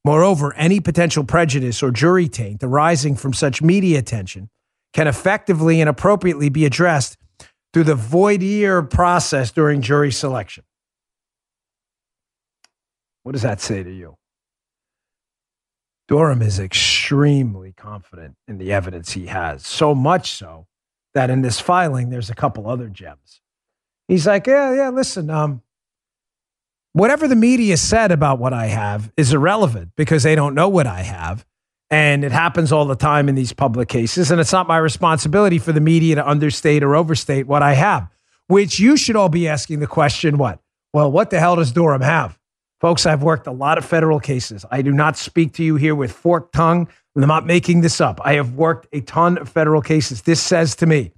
[0.05, 4.49] Moreover, any potential prejudice or jury taint arising from such media attention
[4.93, 7.17] can effectively and appropriately be addressed
[7.73, 10.65] through the voir dire process during jury selection.
[13.23, 14.17] What does that say to you?
[16.11, 20.67] Durham is extremely confident in the evidence he has, so much so
[21.15, 23.41] that in this filing, there's a couple other gems.
[24.09, 25.63] He's like, yeah, yeah, listen, um,
[26.95, 30.89] whatever the media said about what I have is irrelevant because they don't know what
[30.89, 31.47] I have.
[31.93, 34.33] And it happens all the time in these public cases.
[34.33, 38.11] And it's not my responsibility for the media to understate or overstate what I have.
[38.49, 40.59] which you should all be asking the question what?
[40.93, 42.37] Well, what the hell does Durham have?
[42.81, 44.65] Folks, I've worked a lot of federal cases.
[44.71, 46.89] I do not speak to you here with forked tongue.
[47.15, 48.21] I'm not making this up.
[48.25, 50.23] I have worked a ton of federal cases.
[50.23, 51.13] This says to me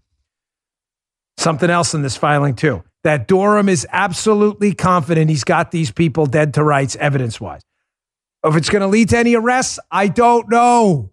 [1.37, 6.27] something else in this filing, too that Durham is absolutely confident he's got these people
[6.27, 7.63] dead to rights evidence wise.
[8.45, 11.11] If it's going to lead to any arrests, I don't know.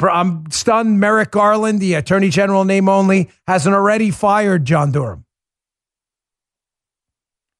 [0.00, 0.98] I'm stunned.
[1.00, 5.24] Merrick Garland, the attorney general name only, hasn't already fired John Durham.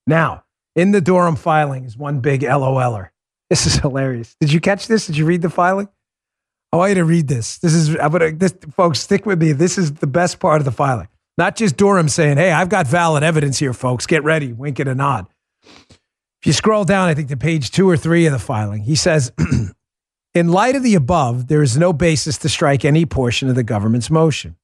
[0.06, 0.44] Now,
[0.76, 3.10] in the Durham filing is one big LOLer.
[3.50, 4.36] This is hilarious.
[4.40, 5.06] Did you catch this?
[5.06, 5.88] Did you read the filing?
[6.72, 7.58] Oh, I want you to read this.
[7.58, 9.52] This is, I'm gonna, this, folks, stick with me.
[9.52, 11.08] This is the best part of the filing.
[11.38, 14.06] Not just Durham saying, hey, I've got valid evidence here, folks.
[14.06, 15.26] Get ready, wink and a nod.
[15.64, 18.94] If you scroll down, I think to page two or three of the filing, he
[18.94, 19.32] says,
[20.34, 23.62] in light of the above, there is no basis to strike any portion of the
[23.62, 24.56] government's motion.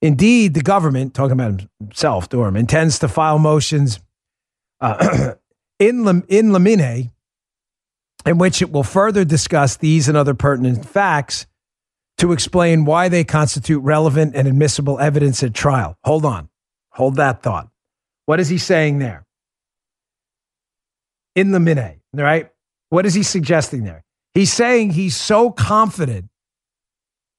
[0.00, 3.98] Indeed, the government, talking about himself, Durham, intends to file motions
[4.80, 5.34] uh,
[5.78, 7.10] in, in limine
[8.26, 11.46] in which it will further discuss these and other pertinent facts
[12.18, 15.96] to explain why they constitute relevant and admissible evidence at trial.
[16.04, 16.48] Hold on.
[16.90, 17.68] Hold that thought.
[18.26, 19.24] What is he saying there?
[21.34, 22.50] In limine, right?
[22.90, 24.04] What is he suggesting there?
[24.34, 26.28] He's saying he's so confident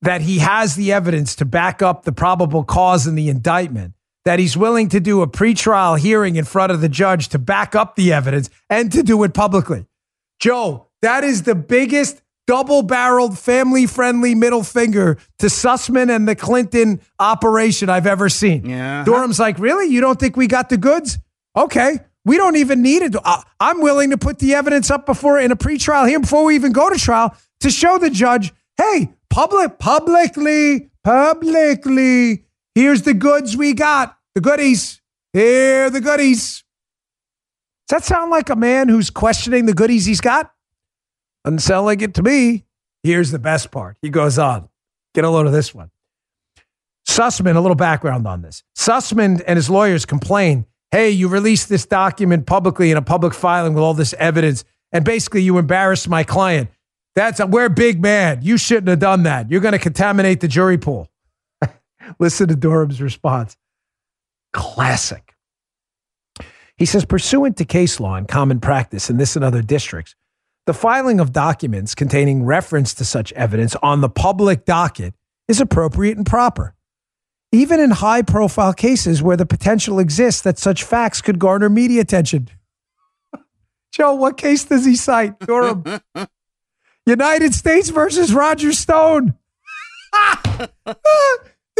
[0.01, 3.93] that he has the evidence to back up the probable cause in the indictment
[4.29, 7.73] that he's willing to do a pretrial hearing in front of the judge to back
[7.73, 9.87] up the evidence and to do it publicly.
[10.39, 16.35] Joe, that is the biggest double barreled, family friendly middle finger to Sussmann and the
[16.35, 18.69] Clinton operation I've ever seen.
[18.69, 19.03] Yeah.
[19.03, 19.87] Durham's like, really?
[19.87, 21.17] You don't think we got the goods?
[21.57, 21.97] Okay.
[22.23, 23.15] We don't even need it.
[23.59, 26.71] I'm willing to put the evidence up before in a pretrial here before we even
[26.71, 33.73] go to trial to show the judge, hey, public, publicly, publicly, here's the goods we
[33.73, 35.01] got, the goodies.
[35.33, 36.63] Here the goodies.
[37.87, 40.53] Does that sound like a man who's questioning the goodies he's got?
[41.43, 42.65] Doesn't sound like it to me.
[43.03, 43.97] Here's the best part.
[44.01, 44.69] He goes on.
[45.15, 45.89] Get a load of this one.
[47.07, 48.63] Sussmann, a little background on this.
[48.77, 53.73] Sussmann and his lawyers complain hey, you released this document publicly in a public filing
[53.73, 56.69] with all this evidence, and basically you embarrassed my client.
[57.15, 58.39] That's a, we're big man.
[58.41, 59.51] You shouldn't have done that.
[59.51, 61.09] You're going to contaminate the jury pool.
[62.19, 63.57] Listen to Durham's response.
[64.53, 65.35] Classic.
[66.77, 70.15] He says, pursuant to case law and common practice in this and other districts,
[70.65, 75.13] the filing of documents containing reference to such evidence on the public docket
[75.47, 76.75] is appropriate and proper.
[77.51, 82.01] Even in high profile cases where the potential exists that such facts could garner media
[82.01, 82.49] attention.
[83.91, 85.39] Joe, what case does he cite?
[85.39, 85.83] Durham.
[87.05, 89.33] United States versus Roger Stone.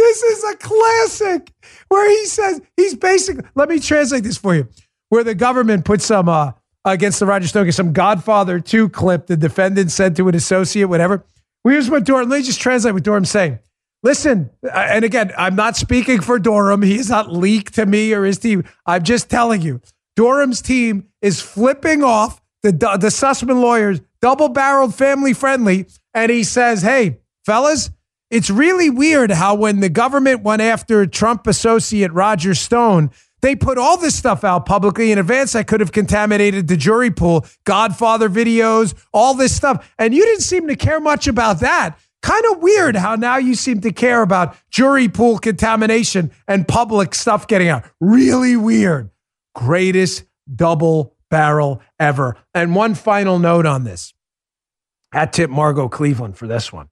[0.00, 1.52] this is a classic
[1.88, 4.68] where he says he's basically, let me translate this for you,
[5.08, 6.52] where the government put some uh,
[6.84, 11.24] against the Roger Stone some Godfather 2 clip the defendant said to an associate, whatever.
[11.64, 13.58] Well, here's what Durham, let me just translate what Durham's saying.
[14.02, 16.82] Listen, uh, and again, I'm not speaking for Durham.
[16.82, 18.64] He is not leaked to me or his team.
[18.86, 19.82] I'm just telling you,
[20.16, 25.86] Durham's team is flipping off the, the Sussmann lawyers, double barreled, family friendly.
[26.14, 27.90] And he says, hey, fellas,
[28.30, 33.10] it's really weird how when the government went after Trump associate Roger Stone,
[33.42, 37.10] they put all this stuff out publicly in advance that could have contaminated the jury
[37.10, 39.92] pool, Godfather videos, all this stuff.
[39.98, 41.98] And you didn't seem to care much about that.
[42.22, 47.14] Kind of weird how now you seem to care about jury pool contamination and public
[47.14, 47.84] stuff getting out.
[47.98, 49.10] Really weird.
[49.54, 52.36] Greatest double barrel ever.
[52.54, 54.12] And one final note on this.
[55.12, 56.88] At tip Margot Cleveland for this one.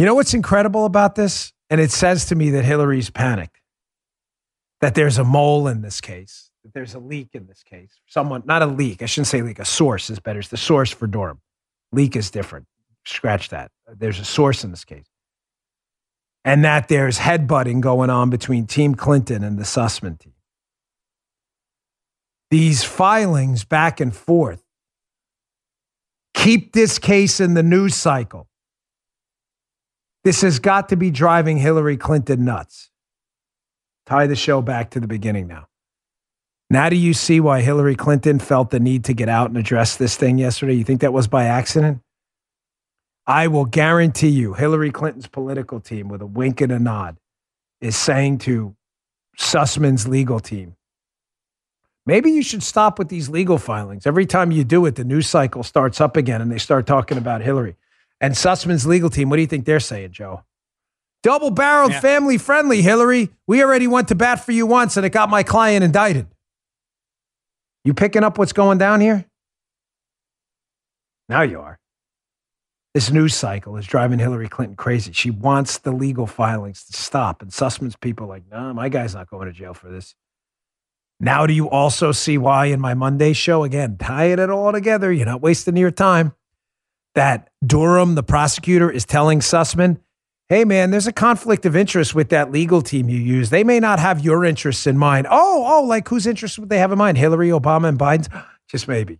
[0.00, 1.52] You know what's incredible about this?
[1.68, 3.60] And it says to me that Hillary's panicked
[4.80, 8.00] that there's a mole in this case, that there's a leak in this case.
[8.06, 10.38] Someone, not a leak, I shouldn't say leak, a source is better.
[10.38, 11.42] It's the source for Durham.
[11.92, 12.64] Leak is different.
[13.04, 13.72] Scratch that.
[13.94, 15.04] There's a source in this case.
[16.46, 20.32] And that there's headbutting going on between Team Clinton and the Sussmann team.
[22.50, 24.62] These filings back and forth
[26.32, 28.46] keep this case in the news cycle.
[30.22, 32.90] This has got to be driving Hillary Clinton nuts
[34.06, 35.66] tie the show back to the beginning now.
[36.68, 39.96] Now, do you see why Hillary Clinton felt the need to get out and address
[39.96, 40.74] this thing yesterday?
[40.74, 42.00] You think that was by accident?
[43.26, 47.18] I will guarantee you, Hillary Clinton's political team, with a wink and a nod,
[47.80, 48.74] is saying to
[49.38, 50.76] Sussmann's legal team,
[52.06, 54.06] maybe you should stop with these legal filings.
[54.06, 57.18] Every time you do it, the news cycle starts up again and they start talking
[57.18, 57.76] about Hillary.
[58.20, 60.42] And Sussmann's legal team, what do you think they're saying, Joe?
[61.22, 62.00] Double barreled, Yeah.
[62.00, 63.30] family friendly, Hillary.
[63.46, 66.26] We already went to bat for you once and it got my client indicted.
[67.84, 69.24] You picking up what's going down here?
[71.28, 71.78] Now you are.
[72.94, 75.12] This news cycle is driving Hillary Clinton crazy.
[75.12, 77.40] She wants the legal filings to stop.
[77.40, 80.14] And Sussmann's people are like, nah, my guy's not going to jail for this.
[81.20, 85.12] Now, do you also see why in my Monday show, again, tying it all together,
[85.12, 86.32] you're not wasting your time,
[87.14, 89.98] that Durham, the prosecutor, is telling Sussmann,
[90.48, 93.50] hey, man, there's a conflict of interest with that legal team you use.
[93.50, 95.26] They may not have your interests in mind.
[95.30, 97.18] Oh, oh, like whose interests would they have in mind?
[97.18, 98.28] Hillary, Obama, and Biden's?
[98.68, 99.18] Just maybe.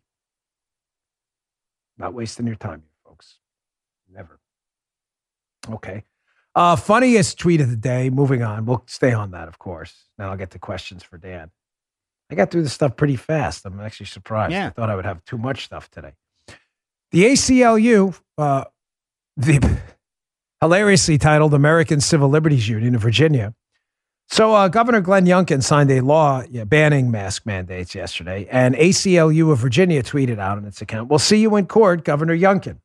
[1.98, 3.38] Not wasting your time, folks.
[4.12, 4.38] Never.
[5.68, 6.04] Okay.
[6.54, 8.10] Uh, funniest tweet of the day.
[8.10, 8.64] Moving on.
[8.66, 10.06] We'll stay on that, of course.
[10.18, 11.50] Now I'll get to questions for Dan.
[12.30, 13.66] I got through this stuff pretty fast.
[13.66, 14.52] I'm actually surprised.
[14.52, 14.68] Yeah.
[14.68, 16.12] I thought I would have too much stuff today.
[17.12, 18.64] The ACLU, uh,
[19.36, 19.78] the
[20.60, 23.54] hilariously titled American Civil Liberties Union of Virginia.
[24.28, 29.50] So, uh, Governor Glenn Youngkin signed a law yeah, banning mask mandates yesterday, and ACLU
[29.50, 32.78] of Virginia tweeted out on its account, We'll see you in court, Governor Youngkin.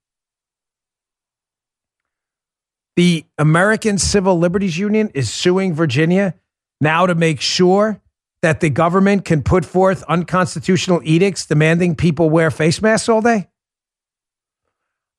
[2.95, 6.33] The American Civil Liberties Union is suing Virginia
[6.81, 8.01] now to make sure
[8.41, 13.49] that the government can put forth unconstitutional edicts demanding people wear face masks all day?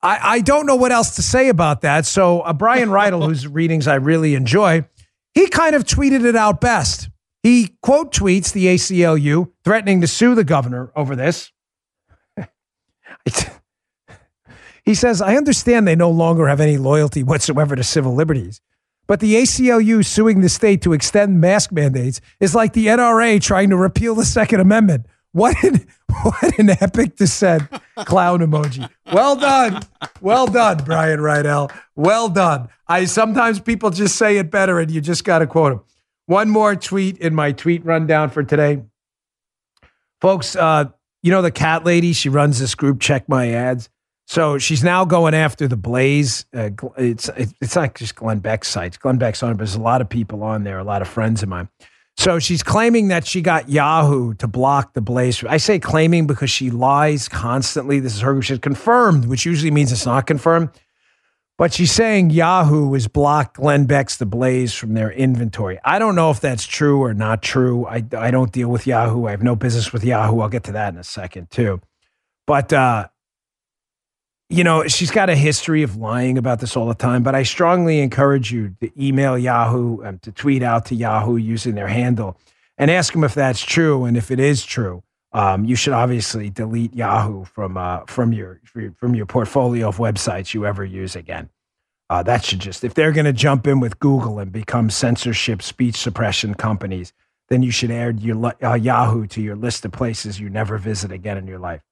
[0.02, 2.06] I, I don't know what else to say about that.
[2.06, 4.84] So, uh, Brian Riedel, whose readings I really enjoy,
[5.34, 7.08] he kind of tweeted it out best.
[7.42, 11.52] He quote tweets the ACLU threatening to sue the governor over this.
[14.84, 18.60] he says, I understand they no longer have any loyalty whatsoever to civil liberties,
[19.06, 23.70] but the ACLU suing the state to extend mask mandates is like the NRA trying
[23.70, 25.06] to repeal the Second Amendment.
[25.36, 25.86] What an,
[26.22, 27.64] what an epic descent.
[28.06, 28.88] Clown emoji.
[29.12, 29.82] Well done.
[30.22, 31.70] Well done, Brian Riedel.
[31.94, 32.70] Well done.
[32.88, 35.84] I sometimes people just say it better and you just got to quote them.
[36.24, 38.82] One more tweet in my tweet rundown for today.
[40.22, 40.86] Folks, uh,
[41.22, 43.90] you know the cat lady, she runs this group Check My Ads.
[44.26, 46.46] So she's now going after the Blaze.
[46.54, 48.86] Uh, it's it's not just Glenn Beck's site.
[48.86, 51.02] It's Glenn Beck's on it, but there's a lot of people on there, a lot
[51.02, 51.68] of friends of mine.
[52.16, 55.44] So she's claiming that she got Yahoo to block the Blaze.
[55.44, 58.00] I say claiming because she lies constantly.
[58.00, 58.40] This is her.
[58.40, 60.70] She's confirmed, which usually means it's not confirmed.
[61.58, 65.78] But she's saying Yahoo has blocked Glenn Beck's The Blaze from their inventory.
[65.84, 67.86] I don't know if that's true or not true.
[67.86, 69.26] I, I don't deal with Yahoo.
[69.26, 70.40] I have no business with Yahoo.
[70.40, 71.80] I'll get to that in a second, too.
[72.46, 73.08] But, uh,
[74.48, 77.22] you know, she's got a history of lying about this all the time.
[77.22, 81.74] But I strongly encourage you to email Yahoo, um, to tweet out to Yahoo using
[81.74, 82.38] their handle
[82.78, 84.04] and ask them if that's true.
[84.04, 88.60] And if it is true, um, you should obviously delete Yahoo from uh, from your
[88.96, 91.50] from your portfolio of websites you ever use again.
[92.08, 95.60] Uh, that should just if they're going to jump in with Google and become censorship,
[95.60, 97.12] speech suppression companies,
[97.48, 101.10] then you should add your uh, Yahoo to your list of places you never visit
[101.10, 101.82] again in your life.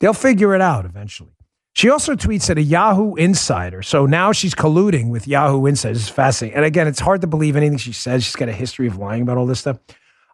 [0.00, 1.32] They'll figure it out eventually.
[1.74, 3.82] She also tweets at a Yahoo insider.
[3.82, 6.00] So now she's colluding with Yahoo insiders.
[6.00, 6.56] It's fascinating.
[6.56, 8.24] And again, it's hard to believe anything she says.
[8.24, 9.78] She's got a history of lying about all this stuff.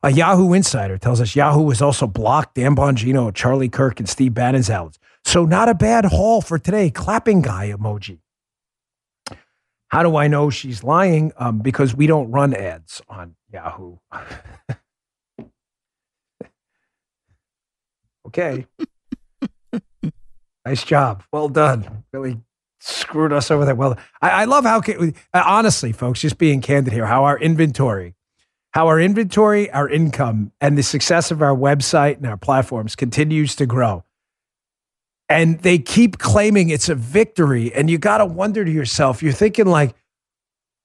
[0.03, 4.35] A Yahoo insider tells us Yahoo has also blocked Dan Bongino, Charlie Kirk, and Steve
[4.35, 4.99] Bannon's outlets.
[5.25, 6.91] So not a bad haul for today.
[6.91, 8.21] Clapping guy emoji.
[9.89, 11.33] How do I know she's lying?
[11.37, 13.97] Um, because we don't run ads on Yahoo.
[18.27, 18.67] okay.
[20.67, 21.23] Nice job.
[21.33, 22.05] Well done.
[22.13, 22.41] Really
[22.81, 23.75] screwed us over there.
[23.75, 28.15] Well, I, I love how, uh, honestly, folks, just being candid here, how our inventory,
[28.73, 33.57] how our inventory, our income, and the success of our website and our platforms continues
[33.57, 34.05] to grow.
[35.29, 37.73] And they keep claiming it's a victory.
[37.75, 39.95] And you got to wonder to yourself, you're thinking, like,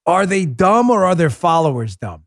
[0.08, 2.24] are they dumb or are their followers dumb?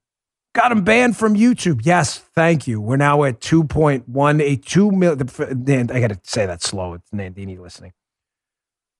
[0.55, 1.81] Got him banned from YouTube.
[1.85, 2.81] Yes, thank you.
[2.81, 5.91] We're now at 2.182 million.
[5.91, 6.95] I got to say that slow.
[6.95, 7.93] It's Nandini listening.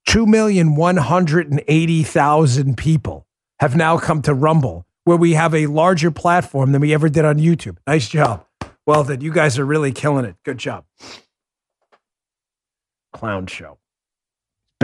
[0.09, 3.27] 2,180,000 people
[3.61, 7.25] have now come to Rumble, where we have a larger platform than we ever did
[7.25, 7.77] on YouTube.
[7.87, 8.45] Nice job.
[8.85, 9.21] Well done.
[9.21, 10.35] You guys are really killing it.
[10.45, 10.87] Good job.
[13.13, 13.79] Clown show.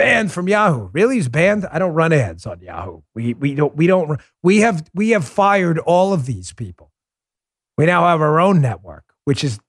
[0.00, 0.88] Banned from Yahoo.
[0.92, 1.16] Really?
[1.16, 1.66] He's banned?
[1.70, 3.02] I don't run ads on Yahoo.
[3.14, 6.90] We we don't we don't we have we have fired all of these people.
[7.76, 9.60] We now have our own network, which is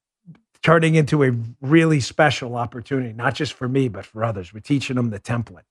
[0.64, 4.54] turning into a really special opportunity, not just for me, but for others.
[4.54, 5.64] We're teaching them the template.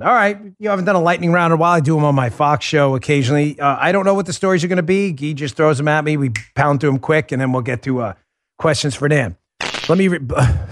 [0.00, 0.38] All right.
[0.58, 1.72] You haven't done a lightning round in a while.
[1.72, 3.60] I do them on my Fox show occasionally.
[3.60, 5.12] Uh, I don't know what the stories are going to be.
[5.12, 6.16] Guy just throws them at me.
[6.16, 8.14] We pound through them quick, and then we'll get to uh,
[8.58, 9.36] questions for Dan.
[9.88, 10.08] Let me.
[10.08, 10.18] Re-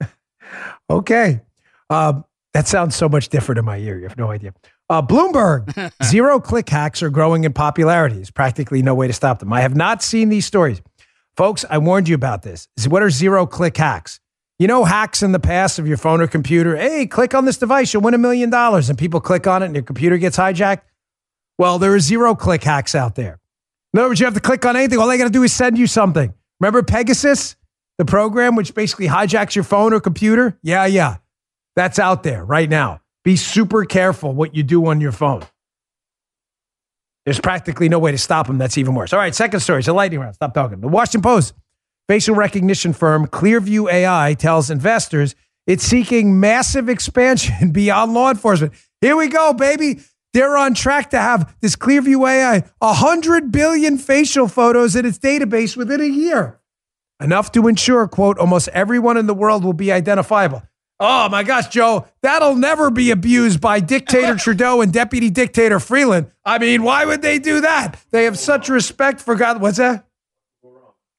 [0.98, 1.40] okay.
[1.90, 2.22] Uh,
[2.54, 3.96] That sounds so much different in my ear.
[3.98, 4.52] You have no idea.
[4.90, 8.16] Uh, Bloomberg, zero click hacks are growing in popularity.
[8.16, 9.52] There's practically no way to stop them.
[9.52, 10.82] I have not seen these stories.
[11.34, 12.68] Folks, I warned you about this.
[12.86, 14.20] What are zero click hacks?
[14.58, 16.76] You know, hacks in the past of your phone or computer.
[16.76, 18.90] Hey, click on this device, you'll win a million dollars.
[18.90, 20.82] And people click on it and your computer gets hijacked.
[21.58, 23.40] Well, there are zero click hacks out there.
[23.94, 24.98] In other words, you have to click on anything.
[24.98, 26.32] All they got to do is send you something.
[26.60, 27.56] Remember Pegasus,
[28.02, 30.58] the program which basically hijacks your phone or computer?
[30.60, 31.18] Yeah, yeah.
[31.76, 33.00] That's out there right now.
[33.22, 35.44] Be super careful what you do on your phone.
[37.24, 38.58] There's practically no way to stop them.
[38.58, 39.12] That's even worse.
[39.12, 39.78] All right, second story.
[39.78, 40.34] It's a lightning round.
[40.34, 40.80] Stop talking.
[40.80, 41.54] The Washington Post
[42.08, 45.36] facial recognition firm Clearview AI tells investors
[45.68, 48.72] it's seeking massive expansion beyond law enforcement.
[49.00, 50.00] Here we go, baby.
[50.32, 55.76] They're on track to have this Clearview AI 100 billion facial photos in its database
[55.76, 56.58] within a year.
[57.22, 60.62] Enough to ensure, quote, almost everyone in the world will be identifiable.
[60.98, 66.30] Oh my gosh, Joe, that'll never be abused by dictator Trudeau and deputy dictator Freeland.
[66.44, 67.98] I mean, why would they do that?
[68.10, 69.60] They have such respect for God.
[69.60, 70.06] What's that?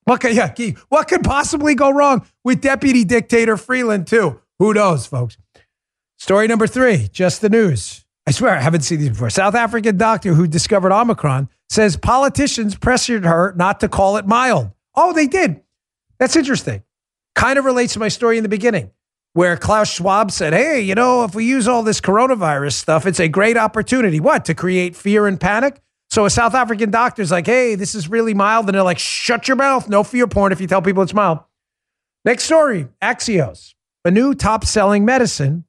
[0.05, 0.53] What could, yeah,
[0.89, 4.41] what could possibly go wrong with deputy dictator Freeland too?
[4.59, 5.37] Who knows, folks?
[6.17, 8.05] Story number three, just the news.
[8.25, 9.29] I swear I haven't seen these before.
[9.29, 14.71] South African doctor who discovered Omicron says politicians pressured her not to call it mild.
[14.95, 15.62] Oh, they did.
[16.23, 16.83] That's interesting.
[17.35, 18.91] Kind of relates to my story in the beginning
[19.33, 23.19] where Klaus Schwab said, Hey, you know, if we use all this coronavirus stuff, it's
[23.19, 24.21] a great opportunity.
[24.21, 24.45] What?
[24.45, 25.81] To create fear and panic?
[26.09, 28.67] So a South African doctor's like, Hey, this is really mild.
[28.67, 29.89] And they're like, Shut your mouth.
[29.89, 31.39] No fear porn if you tell people it's mild.
[32.23, 33.73] Next story Axios,
[34.05, 35.65] a new top selling medicine,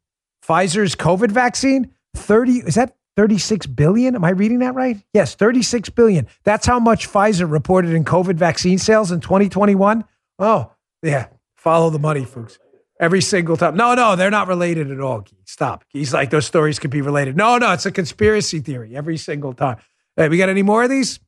[0.46, 4.14] Pfizer's COVID vaccine, 30, is that 36 billion?
[4.14, 5.02] Am I reading that right?
[5.12, 6.28] Yes, 36 billion.
[6.44, 10.04] That's how much Pfizer reported in COVID vaccine sales in 2021.
[10.38, 10.72] Oh,
[11.02, 11.26] yeah.
[11.56, 12.58] Follow the money, folks.
[13.00, 13.76] Every single time.
[13.76, 15.24] No, no, they're not related at all.
[15.44, 15.84] Stop.
[15.88, 17.36] He's like, those stories could be related.
[17.36, 19.78] No, no, it's a conspiracy theory every single time.
[20.16, 21.18] Hey, we got any more of these?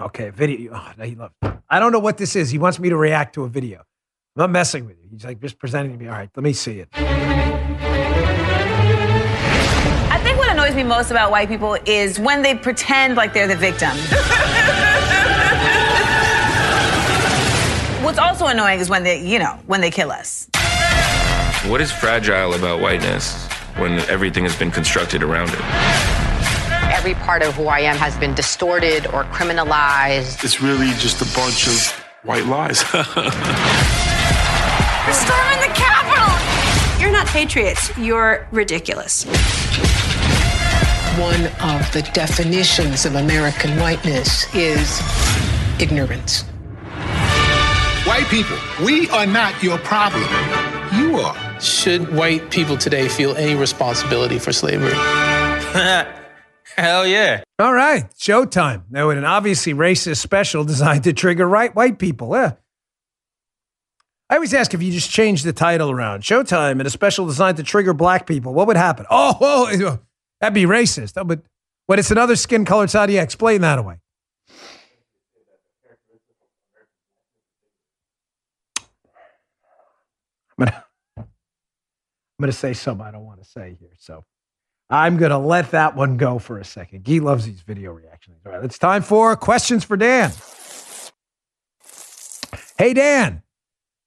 [0.00, 0.72] Okay, video.
[0.74, 1.34] Oh, he loves.
[1.70, 2.50] I don't know what this is.
[2.50, 3.78] He wants me to react to a video.
[3.78, 5.08] I'm not messing with you.
[5.10, 6.08] He's like just presenting to me.
[6.08, 6.88] All right, let me see it.
[10.10, 13.46] I think what annoys me most about white people is when they pretend like they're
[13.46, 13.92] the victim.
[18.04, 20.46] What's also annoying is when they, you know, when they kill us.
[21.66, 23.46] What is fragile about whiteness
[23.78, 25.60] when everything has been constructed around it?
[26.92, 30.44] Every part of who I am has been distorted or criminalized.
[30.44, 31.92] It's really just a bunch of
[32.24, 32.84] white lies.
[32.92, 33.00] We're
[35.14, 37.00] storming the Capitol!
[37.00, 37.90] You're not patriots.
[37.96, 39.24] You're ridiculous.
[41.18, 45.00] One of the definitions of American whiteness is
[45.80, 46.44] ignorance.
[48.14, 50.22] White people, we are not your problem.
[50.92, 51.60] You are.
[51.60, 54.92] Should white people today feel any responsibility for slavery?
[56.76, 57.42] Hell yeah.
[57.58, 58.84] All right, showtime.
[58.88, 62.36] Now, with an obviously racist special designed to trigger right white people.
[62.36, 62.52] Yeah.
[64.30, 67.56] I always ask if you just change the title around Showtime and a special designed
[67.56, 69.06] to trigger black people, what would happen?
[69.10, 69.98] Oh, oh
[70.40, 71.14] that'd be racist.
[71.16, 71.42] Oh, but
[71.86, 73.98] when it's another skin color, how do you explain that away?
[80.56, 80.84] I'm gonna,
[81.16, 81.24] I'm
[82.40, 83.92] gonna say something I don't want to say here.
[83.98, 84.24] So
[84.90, 87.04] I'm gonna let that one go for a second.
[87.04, 88.38] Guy loves these video reactions.
[88.44, 90.32] All right, it's time for questions for Dan.
[92.76, 93.42] Hey Dan,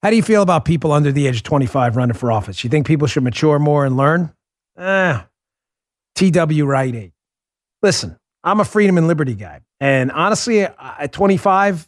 [0.03, 2.63] how do you feel about people under the age of 25 running for office?
[2.63, 4.33] You think people should mature more and learn?
[4.77, 5.21] Eh,
[6.15, 7.11] TW Right 8.
[7.81, 9.61] Listen, I'm a freedom and liberty guy.
[9.79, 11.87] And honestly, at 25,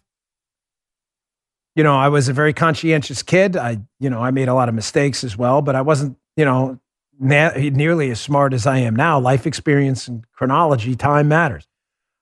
[1.76, 3.56] you know, I was a very conscientious kid.
[3.56, 6.46] I, you know, I made a lot of mistakes as well, but I wasn't, you
[6.46, 6.80] know,
[7.20, 9.20] na- nearly as smart as I am now.
[9.20, 11.68] Life experience and chronology, time matters.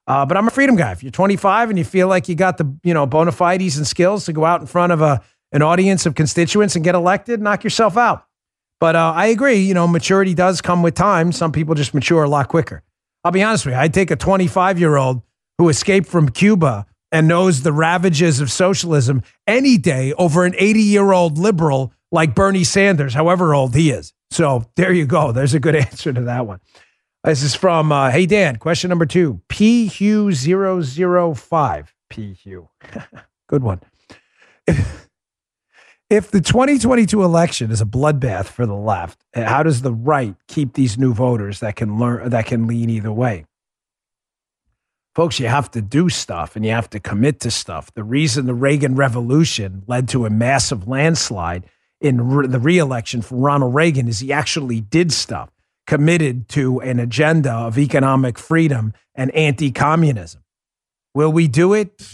[0.07, 0.91] Uh, but I'm a freedom guy.
[0.91, 3.85] If you're 25 and you feel like you got the, you know, bona fides and
[3.85, 7.41] skills to go out in front of a an audience of constituents and get elected,
[7.41, 8.25] knock yourself out.
[8.79, 9.59] But uh, I agree.
[9.59, 11.31] You know, maturity does come with time.
[11.31, 12.81] Some people just mature a lot quicker.
[13.23, 13.79] I'll be honest with you.
[13.79, 15.21] I'd take a 25 year old
[15.59, 20.81] who escaped from Cuba and knows the ravages of socialism any day over an 80
[20.81, 24.13] year old liberal like Bernie Sanders, however old he is.
[24.31, 25.31] So there you go.
[25.31, 26.59] There's a good answer to that one.
[27.23, 31.87] This is from, uh, hey, Dan, question number two PHU005.
[32.09, 32.69] PHU.
[33.49, 33.81] good one.
[36.09, 40.73] If the 2022 election is a bloodbath for the left, how does the right keep
[40.73, 43.45] these new voters that can learn that can lean either way?
[45.13, 47.93] Folks, you have to do stuff and you have to commit to stuff.
[47.93, 51.65] The reason the Reagan Revolution led to a massive landslide
[52.01, 55.49] in the re- the reelection for Ronald Reagan is he actually did stuff
[55.85, 60.43] committed to an agenda of economic freedom and anti-communism.
[61.15, 62.07] Will we do it?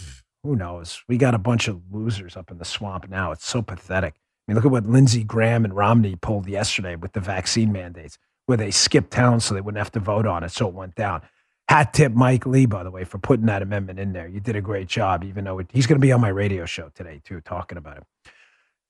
[0.44, 1.02] Who knows?
[1.08, 3.32] We got a bunch of losers up in the swamp now.
[3.32, 4.14] It's so pathetic.
[4.14, 8.18] I mean, look at what Lindsey Graham and Romney pulled yesterday with the vaccine mandates,
[8.46, 10.94] where they skipped town so they wouldn't have to vote on it, so it went
[10.94, 11.22] down.
[11.68, 14.28] Hat tip Mike Lee, by the way, for putting that amendment in there.
[14.28, 16.66] You did a great job, even though it, he's going to be on my radio
[16.66, 18.04] show today, too, talking about it.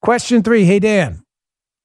[0.05, 1.25] Question three Hey, Dan,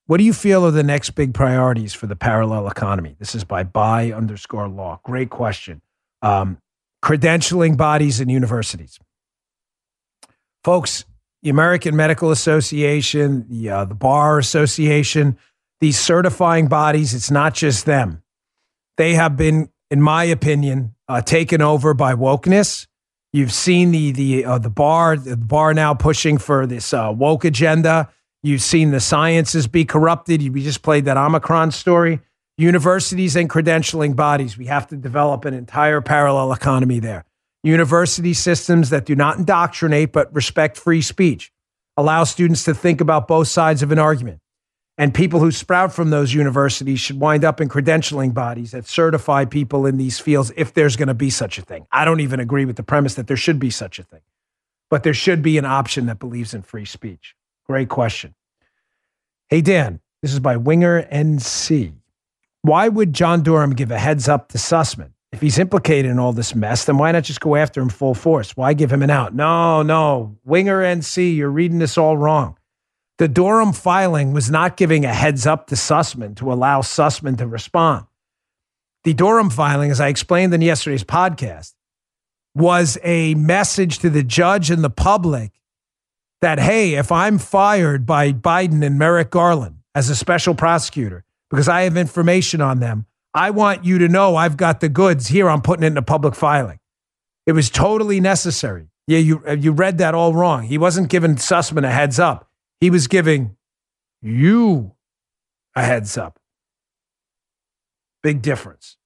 [0.07, 3.15] what do you feel are the next big priorities for the parallel economy?
[3.17, 4.99] This is by by underscore law.
[5.05, 5.81] Great question.
[6.21, 6.57] Um,
[7.01, 8.99] credentialing bodies and universities.
[10.65, 11.05] Folks,
[11.43, 15.37] the American Medical Association, the, uh, the Bar Association,
[15.79, 18.21] these certifying bodies, it's not just them.
[18.97, 22.85] They have been, in my opinion, uh, taken over by wokeness.
[23.31, 27.45] You've seen the the uh, the bar the bar now pushing for this uh, woke
[27.45, 28.09] agenda.
[28.41, 30.41] You've seen the sciences be corrupted.
[30.53, 32.21] We just played that Omicron story.
[32.57, 34.57] Universities and credentialing bodies.
[34.57, 37.25] We have to develop an entire parallel economy there
[37.63, 41.51] university systems that do not indoctrinate but respect free speech,
[41.97, 44.39] allow students to think about both sides of an argument.
[44.99, 49.45] And people who sprout from those universities should wind up in credentialing bodies that certify
[49.45, 51.87] people in these fields if there's going to be such a thing.
[51.89, 54.19] I don't even agree with the premise that there should be such a thing,
[54.89, 57.33] but there should be an option that believes in free speech.
[57.65, 58.35] Great question.
[59.47, 61.93] Hey, Dan, this is by Winger NC.
[62.63, 65.13] Why would John Durham give a heads up to Sussmann?
[65.31, 68.15] If he's implicated in all this mess, then why not just go after him full
[68.15, 68.57] force?
[68.57, 69.33] Why give him an out?
[69.33, 70.35] No, no.
[70.43, 72.57] Winger NC, you're reading this all wrong.
[73.19, 77.47] The Durham filing was not giving a heads up to Sussmann to allow Sussmann to
[77.47, 78.05] respond.
[79.03, 81.73] The Durham filing, as I explained in yesterday's podcast,
[82.55, 85.51] was a message to the judge and the public
[86.41, 91.67] that, hey, if I'm fired by Biden and Merrick Garland as a special prosecutor because
[91.67, 95.49] I have information on them, I want you to know I've got the goods here.
[95.49, 96.79] I'm putting it in a public filing.
[97.45, 98.87] It was totally necessary.
[99.07, 100.63] Yeah, you, uh, you read that all wrong.
[100.63, 102.48] He wasn't giving Sussmann a heads up,
[102.79, 103.55] he was giving
[104.21, 104.93] you
[105.75, 106.39] a heads up.
[108.21, 108.97] Big difference.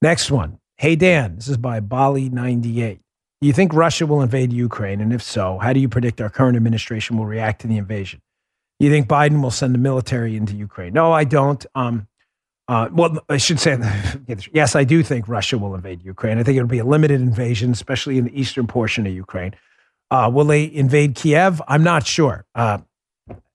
[0.00, 0.58] Next one.
[0.76, 3.00] Hey, Dan, this is by Bali98.
[3.40, 5.00] Do you think Russia will invade Ukraine?
[5.00, 8.20] And if so, how do you predict our current administration will react to the invasion?
[8.78, 10.92] You think Biden will send the military into Ukraine?
[10.92, 11.64] No, I don't.
[11.74, 12.06] Um,
[12.68, 13.78] uh, well, I should say,
[14.52, 16.38] yes, I do think Russia will invade Ukraine.
[16.38, 19.54] I think it'll be a limited invasion, especially in the eastern portion of Ukraine.
[20.10, 21.60] Uh, will they invade Kiev?
[21.68, 22.44] I'm not sure.
[22.54, 22.78] Uh,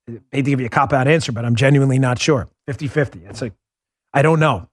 [0.07, 2.49] to give you a cop out answer, but I'm genuinely not sure.
[2.67, 3.21] 50 50.
[3.25, 3.53] It's like,
[4.13, 4.69] I don't know.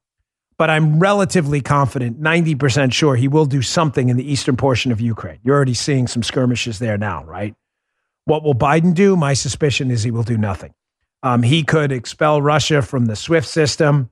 [0.59, 5.01] But I'm relatively confident, 90% sure he will do something in the eastern portion of
[5.01, 5.39] Ukraine.
[5.43, 7.55] You're already seeing some skirmishes there now, right?
[8.27, 9.17] What will Biden do?
[9.17, 10.75] My suspicion is he will do nothing.
[11.23, 14.11] Um, he could expel Russia from the SWIFT system.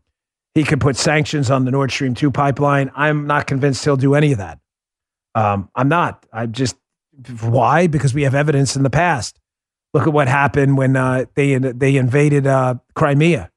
[0.55, 2.91] He could put sanctions on the Nord Stream 2 pipeline.
[2.95, 4.59] I'm not convinced he'll do any of that.
[5.35, 6.25] Um, I'm not.
[6.33, 6.77] I just,
[7.41, 7.87] why?
[7.87, 9.39] Because we have evidence in the past.
[9.95, 13.51] Look at what happened when uh, they, they invaded uh, Crimea.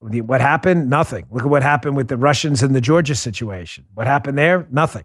[0.00, 0.88] What happened?
[0.88, 1.26] Nothing.
[1.30, 3.84] Look at what happened with the Russians in the Georgia situation.
[3.94, 4.66] What happened there?
[4.70, 5.04] Nothing.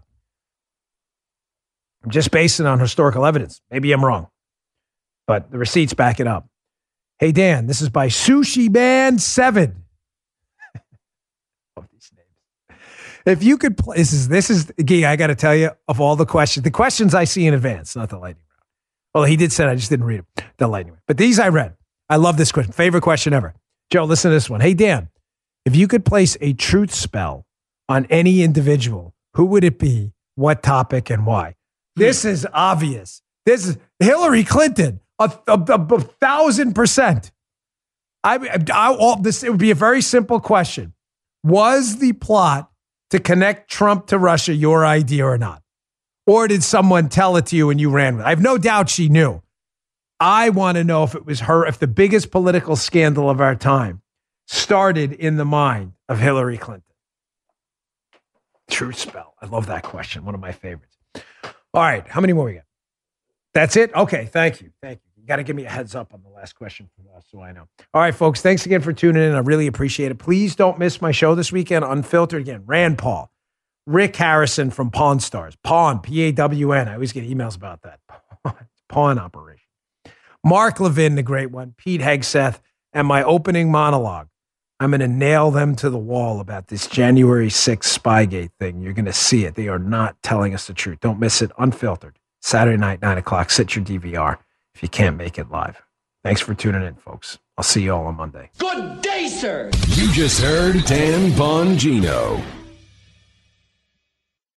[2.02, 3.60] I'm just basing on historical evidence.
[3.70, 4.28] Maybe I'm wrong,
[5.26, 6.48] but the receipts back it up.
[7.18, 9.84] Hey, Dan, this is by Sushi Man 7.
[13.24, 16.00] If you could play, this is this is Gee, I got to tell you, of
[16.00, 18.62] all the questions, the questions I see in advance, not the lightning round.
[19.14, 21.02] Well, he did say I just didn't read them, the lightning round.
[21.06, 21.74] But these I read.
[22.08, 22.72] I love this question.
[22.72, 23.54] Favorite question ever.
[23.90, 24.60] Joe, listen to this one.
[24.60, 25.08] Hey Dan,
[25.64, 27.46] if you could place a truth spell
[27.88, 30.12] on any individual, who would it be?
[30.36, 31.54] What topic and why?
[31.96, 33.22] This is obvious.
[33.46, 37.32] This is Hillary Clinton, a, a, a, a thousand percent.
[38.22, 40.92] I, I, all, this it would be a very simple question.
[41.46, 42.72] Was the plot
[43.10, 45.62] to connect Trump to Russia your idea or not?
[46.26, 48.26] Or did someone tell it to you and you ran with it?
[48.26, 49.42] I have no doubt she knew.
[50.18, 53.54] I want to know if it was her, if the biggest political scandal of our
[53.54, 54.02] time
[54.48, 56.82] started in the mind of Hillary Clinton.
[58.68, 59.34] True spell.
[59.40, 60.24] I love that question.
[60.24, 60.96] One of my favorites.
[61.14, 62.04] All right.
[62.08, 62.64] How many more we got?
[63.54, 63.94] That's it?
[63.94, 64.26] Okay.
[64.26, 64.72] Thank you.
[64.82, 65.05] Thank you.
[65.26, 67.66] Got to give me a heads up on the last question us so I know.
[67.94, 68.42] All right, folks.
[68.42, 69.32] Thanks again for tuning in.
[69.34, 70.18] I really appreciate it.
[70.18, 72.62] Please don't miss my show this weekend, Unfiltered again.
[72.66, 73.30] Rand Paul,
[73.86, 75.56] Rick Harrison from Pawn Stars.
[75.64, 76.88] Pawn, P A W N.
[76.88, 78.00] I always get emails about that.
[78.88, 79.62] Pawn operation.
[80.44, 81.74] Mark Levin, the great one.
[81.76, 82.60] Pete Hegseth,
[82.92, 84.28] and my opening monologue.
[84.78, 88.82] I'm going to nail them to the wall about this January 6th Spygate thing.
[88.82, 89.54] You're going to see it.
[89.54, 91.00] They are not telling us the truth.
[91.00, 91.50] Don't miss it.
[91.58, 92.18] Unfiltered.
[92.42, 93.48] Saturday night, 9 o'clock.
[93.48, 94.36] Set your DVR
[94.76, 95.80] if you can't make it live.
[96.22, 97.38] Thanks for tuning in, folks.
[97.56, 98.50] I'll see you all on Monday.
[98.58, 99.70] Good day, sir.
[99.88, 102.55] You just heard Dan Bongino.